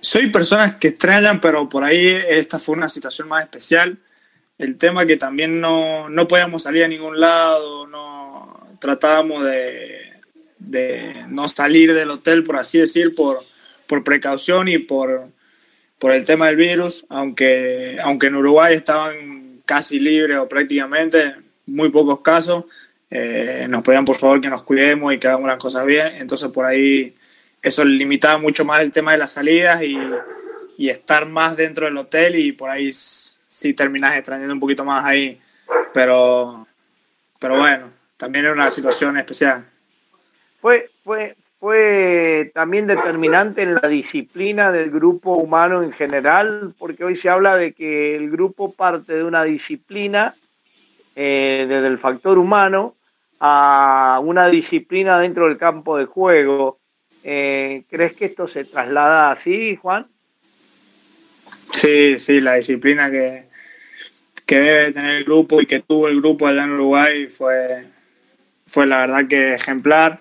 soy 0.00 0.28
personas 0.30 0.76
que 0.76 0.88
extrañan, 0.88 1.38
pero 1.40 1.68
por 1.68 1.84
ahí 1.84 2.06
esta 2.28 2.58
fue 2.58 2.76
una 2.76 2.88
situación 2.88 3.28
más 3.28 3.42
especial. 3.42 3.98
El 4.56 4.78
tema 4.78 5.04
que 5.04 5.18
también 5.18 5.60
no, 5.60 6.08
no 6.08 6.26
podíamos 6.26 6.62
salir 6.62 6.84
a 6.84 6.88
ningún 6.88 7.20
lado, 7.20 7.86
no 7.88 8.68
tratábamos 8.80 9.44
de, 9.44 10.14
de 10.58 11.26
no 11.28 11.48
salir 11.48 11.92
del 11.92 12.10
hotel, 12.10 12.42
por 12.42 12.56
así 12.56 12.78
decir, 12.78 13.14
por, 13.14 13.44
por 13.86 14.02
precaución 14.02 14.68
y 14.68 14.78
por 14.78 15.28
por 15.98 16.12
el 16.12 16.26
tema 16.26 16.48
del 16.48 16.56
virus, 16.56 17.06
aunque, 17.08 17.98
aunque 18.02 18.26
en 18.26 18.34
Uruguay 18.34 18.74
estaban 18.74 19.62
casi 19.64 19.98
libres 19.98 20.36
o 20.36 20.46
prácticamente, 20.46 21.34
muy 21.66 21.90
pocos 21.90 22.20
casos, 22.20 22.64
eh, 23.10 23.66
nos 23.68 23.82
pedían 23.82 24.04
por 24.04 24.16
favor 24.16 24.40
que 24.40 24.50
nos 24.50 24.62
cuidemos 24.62 25.12
y 25.12 25.18
que 25.18 25.28
hagamos 25.28 25.46
las 25.46 25.58
cosas 25.58 25.84
bien, 25.86 26.14
entonces 26.16 26.48
por 26.48 26.64
ahí 26.64 27.14
eso 27.62 27.84
limitaba 27.84 28.38
mucho 28.38 28.64
más 28.64 28.80
el 28.80 28.92
tema 28.92 29.12
de 29.12 29.18
las 29.18 29.32
salidas 29.32 29.82
y, 29.82 29.98
y 30.76 30.88
estar 30.88 31.26
más 31.26 31.56
dentro 31.56 31.86
del 31.86 31.96
hotel 31.96 32.36
y 32.36 32.52
por 32.52 32.70
ahí 32.70 32.90
sí 32.92 33.74
terminas 33.74 34.16
extrañando 34.16 34.52
un 34.52 34.60
poquito 34.60 34.84
más 34.84 35.04
ahí, 35.04 35.40
pero, 35.92 36.66
pero 37.38 37.58
bueno, 37.58 37.90
también 38.16 38.44
era 38.44 38.54
una 38.54 38.70
situación 38.70 39.16
especial. 39.16 39.64
Fue, 40.60 40.90
fue, 41.04 41.36
fue 41.58 42.50
también 42.54 42.86
determinante 42.86 43.62
en 43.62 43.74
la 43.74 43.88
disciplina 43.88 44.72
del 44.72 44.90
grupo 44.90 45.34
humano 45.36 45.82
en 45.82 45.92
general, 45.92 46.74
porque 46.78 47.04
hoy 47.04 47.16
se 47.16 47.28
habla 47.28 47.56
de 47.56 47.72
que 47.72 48.16
el 48.16 48.30
grupo 48.30 48.72
parte 48.72 49.14
de 49.14 49.24
una 49.24 49.44
disciplina 49.44 50.34
eh, 51.16 51.66
desde 51.68 51.88
el 51.88 51.98
factor 51.98 52.38
humano 52.38 52.94
a 53.40 54.20
una 54.22 54.46
disciplina 54.46 55.18
dentro 55.18 55.48
del 55.48 55.58
campo 55.58 55.98
de 55.98 56.04
juego. 56.04 56.78
Eh, 57.24 57.82
¿Crees 57.90 58.14
que 58.14 58.26
esto 58.26 58.46
se 58.46 58.64
traslada 58.64 59.32
así, 59.32 59.74
Juan? 59.76 60.06
Sí, 61.72 62.20
sí, 62.20 62.40
la 62.40 62.54
disciplina 62.54 63.10
que, 63.10 63.46
que 64.46 64.60
debe 64.60 64.92
tener 64.92 65.16
el 65.16 65.24
grupo 65.24 65.60
y 65.60 65.66
que 65.66 65.80
tuvo 65.80 66.06
el 66.06 66.20
grupo 66.20 66.46
allá 66.46 66.62
en 66.62 66.70
Uruguay 66.70 67.26
fue, 67.26 67.84
fue 68.66 68.86
la 68.86 68.98
verdad 68.98 69.26
que 69.26 69.54
ejemplar 69.54 70.20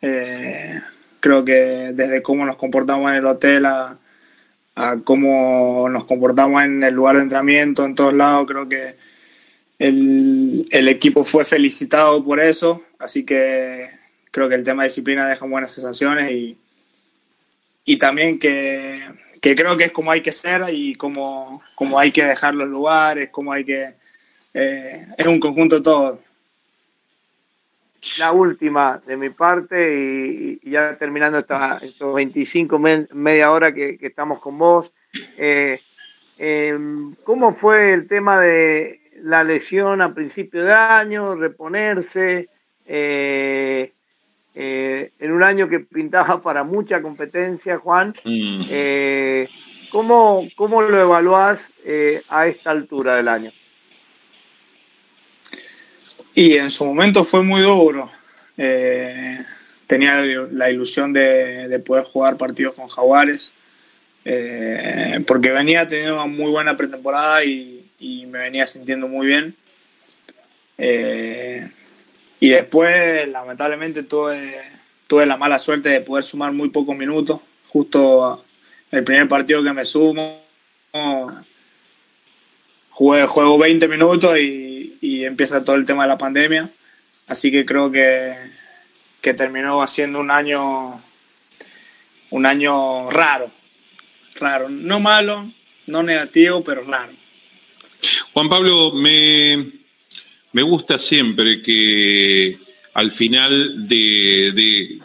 eh, 0.00 0.80
creo 1.20 1.44
que 1.44 1.92
desde 1.94 2.22
cómo 2.22 2.44
nos 2.44 2.56
comportamos 2.56 3.10
en 3.10 3.16
el 3.16 3.26
hotel 3.26 3.66
a, 3.66 3.98
cómo 5.04 5.88
nos 5.88 6.04
comportamos 6.04 6.62
en 6.62 6.82
el 6.82 6.94
lugar 6.94 7.16
de 7.16 7.22
entrenamiento, 7.22 7.84
en 7.84 7.94
todos 7.94 8.12
lados, 8.12 8.46
creo 8.46 8.68
que 8.68 8.96
el, 9.78 10.88
equipo 10.88 11.24
fue 11.24 11.44
felicitado 11.44 12.24
por 12.24 12.40
eso, 12.40 12.82
así 12.98 13.24
que 13.24 13.88
creo 14.30 14.48
que 14.48 14.54
el 14.54 14.64
tema 14.64 14.82
de 14.82 14.88
disciplina 14.88 15.28
deja 15.28 15.46
buenas 15.46 15.70
sensaciones 15.70 16.30
y, 16.30 16.58
y 17.84 17.96
también 17.98 18.38
que, 18.38 19.02
creo 19.40 19.76
que 19.76 19.84
es 19.84 19.92
como 19.92 20.10
hay 20.10 20.22
que 20.22 20.32
ser 20.32 20.62
y 20.72 20.94
como, 20.94 21.62
como 21.74 21.98
hay 21.98 22.10
que 22.10 22.24
dejar 22.24 22.54
los 22.54 22.68
lugares, 22.68 23.30
como 23.30 23.52
hay 23.52 23.64
que... 23.64 23.94
Eh, 24.54 25.06
es 25.18 25.26
un 25.26 25.38
conjunto 25.38 25.82
todo 25.82 26.20
la 28.18 28.32
última 28.32 29.00
de 29.06 29.16
mi 29.16 29.30
parte 29.30 30.58
y, 30.62 30.70
ya 30.70 30.96
terminando 30.96 31.38
esta, 31.38 31.78
estos 31.82 32.14
25, 32.14 32.78
media 32.78 33.50
hora 33.50 33.72
que, 33.72 33.98
estamos 34.00 34.40
con 34.40 34.58
vos. 34.58 34.90
Eh, 35.36 35.80
em, 36.38 37.14
¿Cómo 37.24 37.54
fue 37.56 37.92
el 37.92 38.06
tema 38.06 38.40
de 38.40 39.00
la 39.22 39.44
lesión 39.44 40.00
a 40.02 40.14
principio 40.14 40.64
de 40.64 40.72
año, 40.72 41.34
reponerse? 41.34 42.48
Eh, 42.84 43.92
eh, 44.54 45.12
en 45.18 45.32
un 45.32 45.42
año 45.42 45.68
que 45.68 45.80
pintaba 45.80 46.40
para 46.42 46.64
mucha 46.64 47.02
competencia, 47.02 47.78
Juan. 47.78 48.14
Mm. 48.24 48.62
¿cómo, 49.90 50.48
¿Cómo 50.56 50.82
lo 50.82 51.00
evaluás 51.00 51.60
a 52.28 52.46
esta 52.46 52.70
altura 52.70 53.16
del 53.16 53.28
año? 53.28 53.52
Y 56.36 56.58
en 56.58 56.70
su 56.70 56.84
momento 56.84 57.24
fue 57.24 57.42
muy 57.42 57.62
duro. 57.62 58.10
Eh, 58.58 59.38
tenía 59.86 60.20
la 60.50 60.70
ilusión 60.70 61.10
de, 61.14 61.82
poder 61.84 62.04
jugar 62.04 62.36
partidos 62.36 62.74
con 62.74 62.88
Jaguares, 62.88 63.54
eh, 64.22 65.18
porque 65.26 65.50
venía 65.50 65.88
teniendo 65.88 66.16
una 66.16 66.26
muy 66.26 66.50
buena 66.50 66.76
pretemporada 66.76 67.42
y, 67.42 67.85
me 67.98 68.38
venía 68.38 68.66
sintiendo 68.66 69.08
muy 69.08 69.26
bien. 69.26 69.56
Eh, 70.78 71.68
y 72.40 72.50
después, 72.50 73.28
lamentablemente, 73.28 74.02
tuve, 74.02 74.54
tuve 75.06 75.26
la 75.26 75.36
mala 75.36 75.58
suerte 75.58 75.88
de 75.88 76.00
poder 76.00 76.24
sumar 76.24 76.52
muy 76.52 76.68
pocos 76.68 76.96
minutos, 76.96 77.40
justo 77.68 78.44
el 78.90 79.04
primer 79.04 79.28
partido 79.28 79.62
que 79.62 79.72
me 79.72 79.84
sumo, 79.84 80.42
jugué, 82.90 83.26
juego 83.26 83.58
20 83.58 83.88
minutos 83.88 84.38
y, 84.38 84.98
y, 85.00 85.24
empieza 85.24 85.64
todo 85.64 85.76
el 85.76 85.84
tema 85.84 86.04
de 86.04 86.08
la 86.08 86.18
pandemia. 86.18 86.70
Así 87.26 87.50
que 87.50 87.64
creo 87.64 87.90
que, 87.90 88.34
que 89.20 89.34
terminó 89.34 89.82
haciendo 89.82 90.20
un 90.20 90.30
año, 90.30 91.02
un 92.30 92.46
año 92.46 93.10
raro, 93.10 93.50
raro, 94.34 94.68
no 94.68 95.00
malo, 95.00 95.50
no 95.86 96.02
negativo, 96.02 96.62
pero 96.62 96.84
raro. 96.84 97.12
Juan 98.32 98.48
Pablo, 98.48 98.92
me, 98.92 99.72
me 100.52 100.62
gusta 100.62 100.98
siempre 100.98 101.62
que 101.62 102.58
al 102.94 103.12
final 103.12 103.86
de, 103.86 104.52
de, 104.54 104.98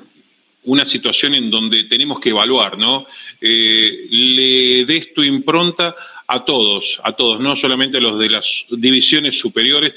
una 0.63 0.85
situación 0.85 1.33
en 1.33 1.49
donde 1.49 1.85
tenemos 1.85 2.19
que 2.19 2.29
evaluar, 2.29 2.77
¿no? 2.77 3.07
Eh, 3.39 4.07
le 4.09 4.85
des 4.85 5.13
tu 5.13 5.23
impronta 5.23 5.95
a 6.27 6.45
todos, 6.45 7.01
a 7.03 7.13
todos, 7.13 7.39
no 7.39 7.55
solamente 7.55 7.97
a 7.97 8.01
los 8.01 8.17
de 8.19 8.29
las 8.29 8.65
divisiones 8.69 9.37
superiores. 9.37 9.93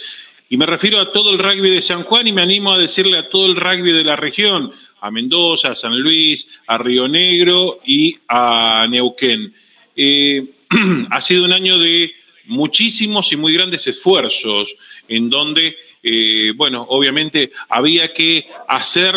Y 0.49 0.57
me 0.57 0.67
refiero 0.67 1.01
a 1.01 1.13
todo 1.13 1.31
el 1.31 1.39
rugby 1.39 1.71
de 1.71 1.83
San 1.83 2.03
Juan 2.05 2.27
y 2.27 2.33
me 2.33 2.43
animo 2.43 2.73
a 2.73 2.79
decirle 2.79 3.19
a 3.19 3.29
todo 3.29 3.47
el 3.47 3.57
rugby 3.57 3.93
de 3.93 4.05
la 4.05 4.17
región, 4.17 4.73
a 5.01 5.11
Mendoza, 5.11 5.71
a 5.71 5.75
San 5.75 5.99
Luis, 5.99 6.47
a 6.67 6.79
Río 6.79 7.09
Negro 7.09 7.81
y 7.85 8.17
a 8.29 8.87
Neuquén. 8.89 9.55
Eh, 9.97 10.43
ha 11.11 11.21
sido 11.21 11.45
un 11.45 11.53
año 11.53 11.79
de 11.79 12.15
muchísimos 12.47 13.33
y 13.33 13.37
muy 13.37 13.55
grandes 13.55 13.87
esfuerzos 13.87 14.75
en 15.09 15.31
donde, 15.31 15.77
eh, 16.03 16.53
bueno, 16.57 16.87
obviamente 16.89 17.53
había 17.69 18.13
que 18.13 18.47
hacer 18.69 19.15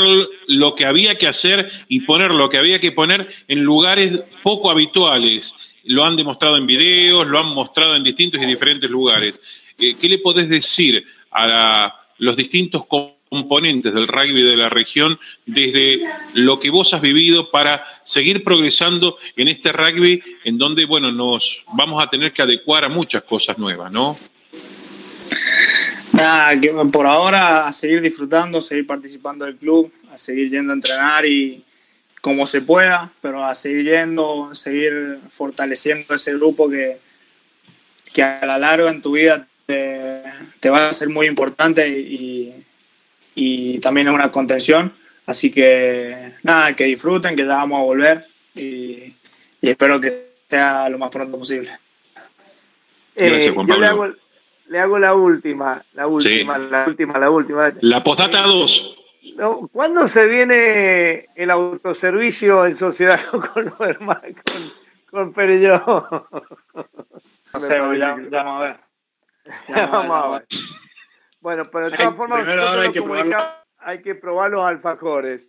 lo 0.47 0.75
que 0.75 0.85
había 0.85 1.17
que 1.17 1.27
hacer 1.27 1.69
y 1.87 2.01
poner 2.01 2.31
lo 2.31 2.49
que 2.49 2.57
había 2.57 2.79
que 2.79 2.91
poner 2.91 3.27
en 3.47 3.63
lugares 3.63 4.19
poco 4.43 4.71
habituales. 4.71 5.53
Lo 5.83 6.03
han 6.03 6.15
demostrado 6.15 6.57
en 6.57 6.67
videos, 6.67 7.27
lo 7.27 7.39
han 7.39 7.53
mostrado 7.53 7.95
en 7.95 8.03
distintos 8.03 8.41
y 8.41 8.45
diferentes 8.45 8.89
lugares. 8.89 9.39
Eh, 9.79 9.95
¿Qué 9.99 10.09
le 10.09 10.19
podés 10.19 10.49
decir 10.49 11.05
a 11.31 11.93
los 12.17 12.35
distintos 12.35 12.85
componentes 13.29 13.93
del 13.93 14.07
rugby 14.07 14.41
de 14.41 14.55
la 14.55 14.69
región 14.69 15.19
desde 15.45 16.01
lo 16.33 16.59
que 16.59 16.69
vos 16.69 16.93
has 16.93 17.01
vivido 17.01 17.51
para 17.51 17.83
seguir 18.03 18.43
progresando 18.43 19.17
en 19.35 19.47
este 19.47 19.71
rugby 19.71 20.21
en 20.43 20.57
donde, 20.57 20.85
bueno, 20.85 21.11
nos 21.11 21.63
vamos 21.73 22.03
a 22.03 22.09
tener 22.09 22.33
que 22.33 22.41
adecuar 22.41 22.85
a 22.85 22.89
muchas 22.89 23.23
cosas 23.23 23.57
nuevas, 23.57 23.91
¿no? 23.91 24.17
Nada, 26.13 26.59
que 26.59 26.69
por 26.91 27.05
ahora 27.05 27.67
a 27.67 27.73
seguir 27.73 28.01
disfrutando, 28.01 28.61
seguir 28.61 28.87
participando 28.87 29.45
del 29.45 29.55
club, 29.55 29.91
a 30.11 30.17
seguir 30.17 30.49
yendo 30.49 30.71
a 30.71 30.75
entrenar 30.75 31.25
y 31.25 31.63
como 32.21 32.47
se 32.47 32.61
pueda, 32.61 33.11
pero 33.21 33.45
a 33.45 33.53
seguir 33.53 33.85
yendo, 33.85 34.53
seguir 34.55 35.19
fortaleciendo 35.29 36.15
ese 36.15 36.33
grupo 36.33 36.69
que, 36.69 36.97
que 38.13 38.23
a 38.23 38.45
la 38.45 38.57
larga 38.57 38.89
en 38.89 39.01
tu 39.01 39.11
vida 39.11 39.47
te, 39.65 40.23
te 40.59 40.69
va 40.69 40.89
a 40.89 40.93
ser 40.93 41.09
muy 41.09 41.27
importante 41.27 41.87
y, 41.87 42.53
y 43.39 43.79
también 43.79 44.07
es 44.07 44.13
una 44.13 44.31
contención. 44.31 44.91
Así 45.27 45.51
que 45.51 46.33
nada, 46.41 46.75
que 46.75 46.85
disfruten, 46.85 47.35
que 47.35 47.43
ya 47.43 47.57
vamos 47.57 47.79
a 47.79 47.83
volver 47.83 48.25
y, 48.55 49.13
y 49.61 49.69
espero 49.69 50.01
que 50.01 50.11
sea 50.47 50.89
lo 50.89 50.97
más 50.97 51.11
pronto 51.11 51.37
posible. 51.37 51.77
Gracias, 53.15 53.53
Juan 53.53 53.67
Pablo. 53.67 53.81
Le 53.81 53.87
hago, 53.87 54.07
le 54.69 54.79
hago, 54.79 54.99
la 54.99 55.13
última, 55.13 55.83
la 55.93 56.07
última, 56.07 56.55
sí. 56.55 56.67
la 56.71 56.85
última, 56.87 57.19
la 57.19 57.29
última. 57.29 57.73
La 57.81 58.03
postdata 58.03 58.41
2. 58.41 58.95
No, 59.35 59.69
¿Cuándo 59.71 60.07
se 60.07 60.25
viene 60.25 61.27
el 61.35 61.51
autoservicio 61.51 62.65
en 62.65 62.75
sociedad 62.75 63.23
con 63.53 63.65
los 63.65 63.79
hermanos, 63.81 64.35
con, 64.43 64.71
con 65.11 65.33
Perelló? 65.33 66.27
No 67.53 67.59
sé, 67.59 67.77
ya, 67.99 68.17
ya, 68.31 68.43
vamos 68.43 68.61
a 68.61 68.65
ver. 68.65 68.77
Ya 69.69 69.85
vamos 69.85 70.23
a 70.23 70.29
ver. 70.29 70.47
Bueno, 71.39 71.69
pero 71.71 71.89
de 71.89 71.97
todas 71.97 72.15
formas, 72.15 72.47
hay, 72.47 72.91
que 72.91 73.37
hay 73.79 74.01
que 74.01 74.15
probar 74.15 74.51
los 74.51 74.65
alfajores. 74.65 75.41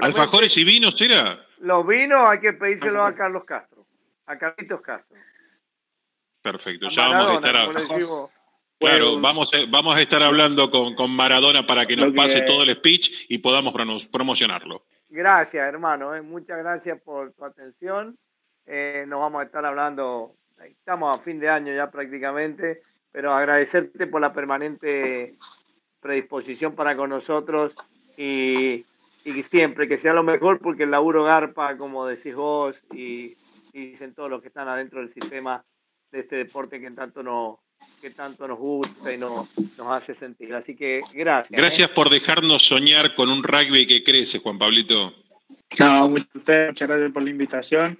¿Alfajores 0.00 0.56
y 0.56 0.64
vinos 0.64 1.00
era? 1.00 1.44
Los 1.58 1.86
vinos 1.86 2.28
hay 2.28 2.40
que 2.40 2.52
pedírselos 2.52 3.06
a 3.06 3.14
Carlos 3.14 3.44
Castro, 3.44 3.86
a 4.26 4.38
Carlitos 4.38 4.80
Castro. 4.80 5.16
Perfecto, 6.40 6.88
ya 6.88 7.08
vamos 7.08 7.30
a 7.30 7.34
estar 7.34 7.56
a... 7.56 8.28
Claro, 8.78 9.20
vamos 9.20 9.52
a, 9.54 9.58
vamos 9.68 9.96
a 9.96 10.00
estar 10.00 10.22
hablando 10.22 10.68
con, 10.68 10.96
con 10.96 11.10
Maradona 11.14 11.64
para 11.64 11.86
que 11.86 11.96
nos 11.96 12.10
que... 12.10 12.16
pase 12.16 12.42
todo 12.42 12.64
el 12.64 12.74
speech 12.74 13.26
y 13.28 13.38
podamos 13.38 13.72
promocionarlo. 14.10 14.84
Gracias, 15.08 15.68
hermano. 15.68 16.14
Eh. 16.16 16.22
Muchas 16.22 16.58
gracias 16.58 17.00
por 17.02 17.32
tu 17.32 17.44
atención. 17.44 18.16
Eh, 18.66 19.04
nos 19.06 19.20
vamos 19.20 19.42
a 19.42 19.44
estar 19.44 19.64
hablando, 19.64 20.34
estamos 20.58 21.16
a 21.16 21.22
fin 21.22 21.38
de 21.38 21.48
año 21.48 21.72
ya 21.74 21.90
prácticamente 21.90 22.82
pero 23.12 23.32
agradecerte 23.34 24.06
por 24.06 24.20
la 24.20 24.32
permanente 24.32 25.34
predisposición 26.00 26.74
para 26.74 26.96
con 26.96 27.10
nosotros 27.10 27.72
y, 28.16 28.84
y 29.24 29.42
siempre 29.50 29.86
que 29.86 29.98
sea 29.98 30.14
lo 30.14 30.22
mejor 30.22 30.58
porque 30.58 30.82
el 30.82 30.90
laburo 30.90 31.22
garpa, 31.24 31.76
como 31.76 32.06
decís 32.06 32.34
vos, 32.34 32.74
y, 32.92 33.36
y, 33.72 33.86
dicen 33.90 34.14
todos 34.14 34.30
los 34.30 34.42
que 34.42 34.48
están 34.48 34.68
adentro 34.68 35.00
del 35.00 35.12
sistema 35.12 35.62
de 36.10 36.20
este 36.20 36.36
deporte 36.36 36.80
que 36.80 36.90
tanto 36.90 37.22
nos 37.22 37.58
que 38.00 38.10
tanto 38.10 38.48
nos 38.48 38.58
gusta 38.58 39.12
y 39.12 39.16
nos, 39.16 39.48
nos 39.78 39.92
hace 39.92 40.16
sentir. 40.16 40.52
Así 40.54 40.74
que 40.74 41.02
gracias. 41.14 41.52
Gracias 41.52 41.88
¿eh? 41.88 41.92
por 41.94 42.10
dejarnos 42.10 42.66
soñar 42.66 43.14
con 43.14 43.28
un 43.28 43.44
rugby 43.44 43.86
que 43.86 44.02
crece, 44.02 44.40
Juan 44.40 44.58
Pablito. 44.58 45.12
No, 45.78 46.08
muchas 46.08 46.44
gracias 46.44 47.12
por 47.12 47.22
la 47.22 47.30
invitación 47.30 47.96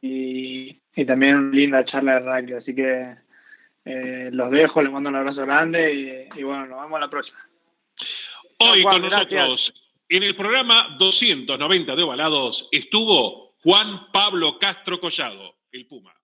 y, 0.00 0.80
y 0.96 1.04
también 1.04 1.36
una 1.36 1.54
linda 1.54 1.84
charla 1.84 2.14
de 2.14 2.20
rugby. 2.20 2.52
Así 2.54 2.74
que 2.74 3.14
eh, 3.84 4.30
los 4.32 4.50
dejo, 4.50 4.82
les 4.82 4.92
mando 4.92 5.10
un 5.10 5.16
abrazo 5.16 5.42
grande 5.42 5.92
y, 5.92 6.38
y, 6.38 6.42
bueno, 6.42 6.66
nos 6.66 6.82
vemos 6.82 7.00
la 7.00 7.10
próxima. 7.10 7.38
Hoy 8.58 8.82
Juan, 8.82 9.00
con 9.00 9.10
nosotros, 9.10 9.74
en 10.08 10.22
el 10.22 10.36
programa 10.36 10.96
290 10.98 11.96
de 11.96 12.02
Ovalados, 12.02 12.68
estuvo 12.70 13.54
Juan 13.62 14.10
Pablo 14.12 14.58
Castro 14.58 15.00
Collado, 15.00 15.56
el 15.72 15.86
Puma. 15.86 16.14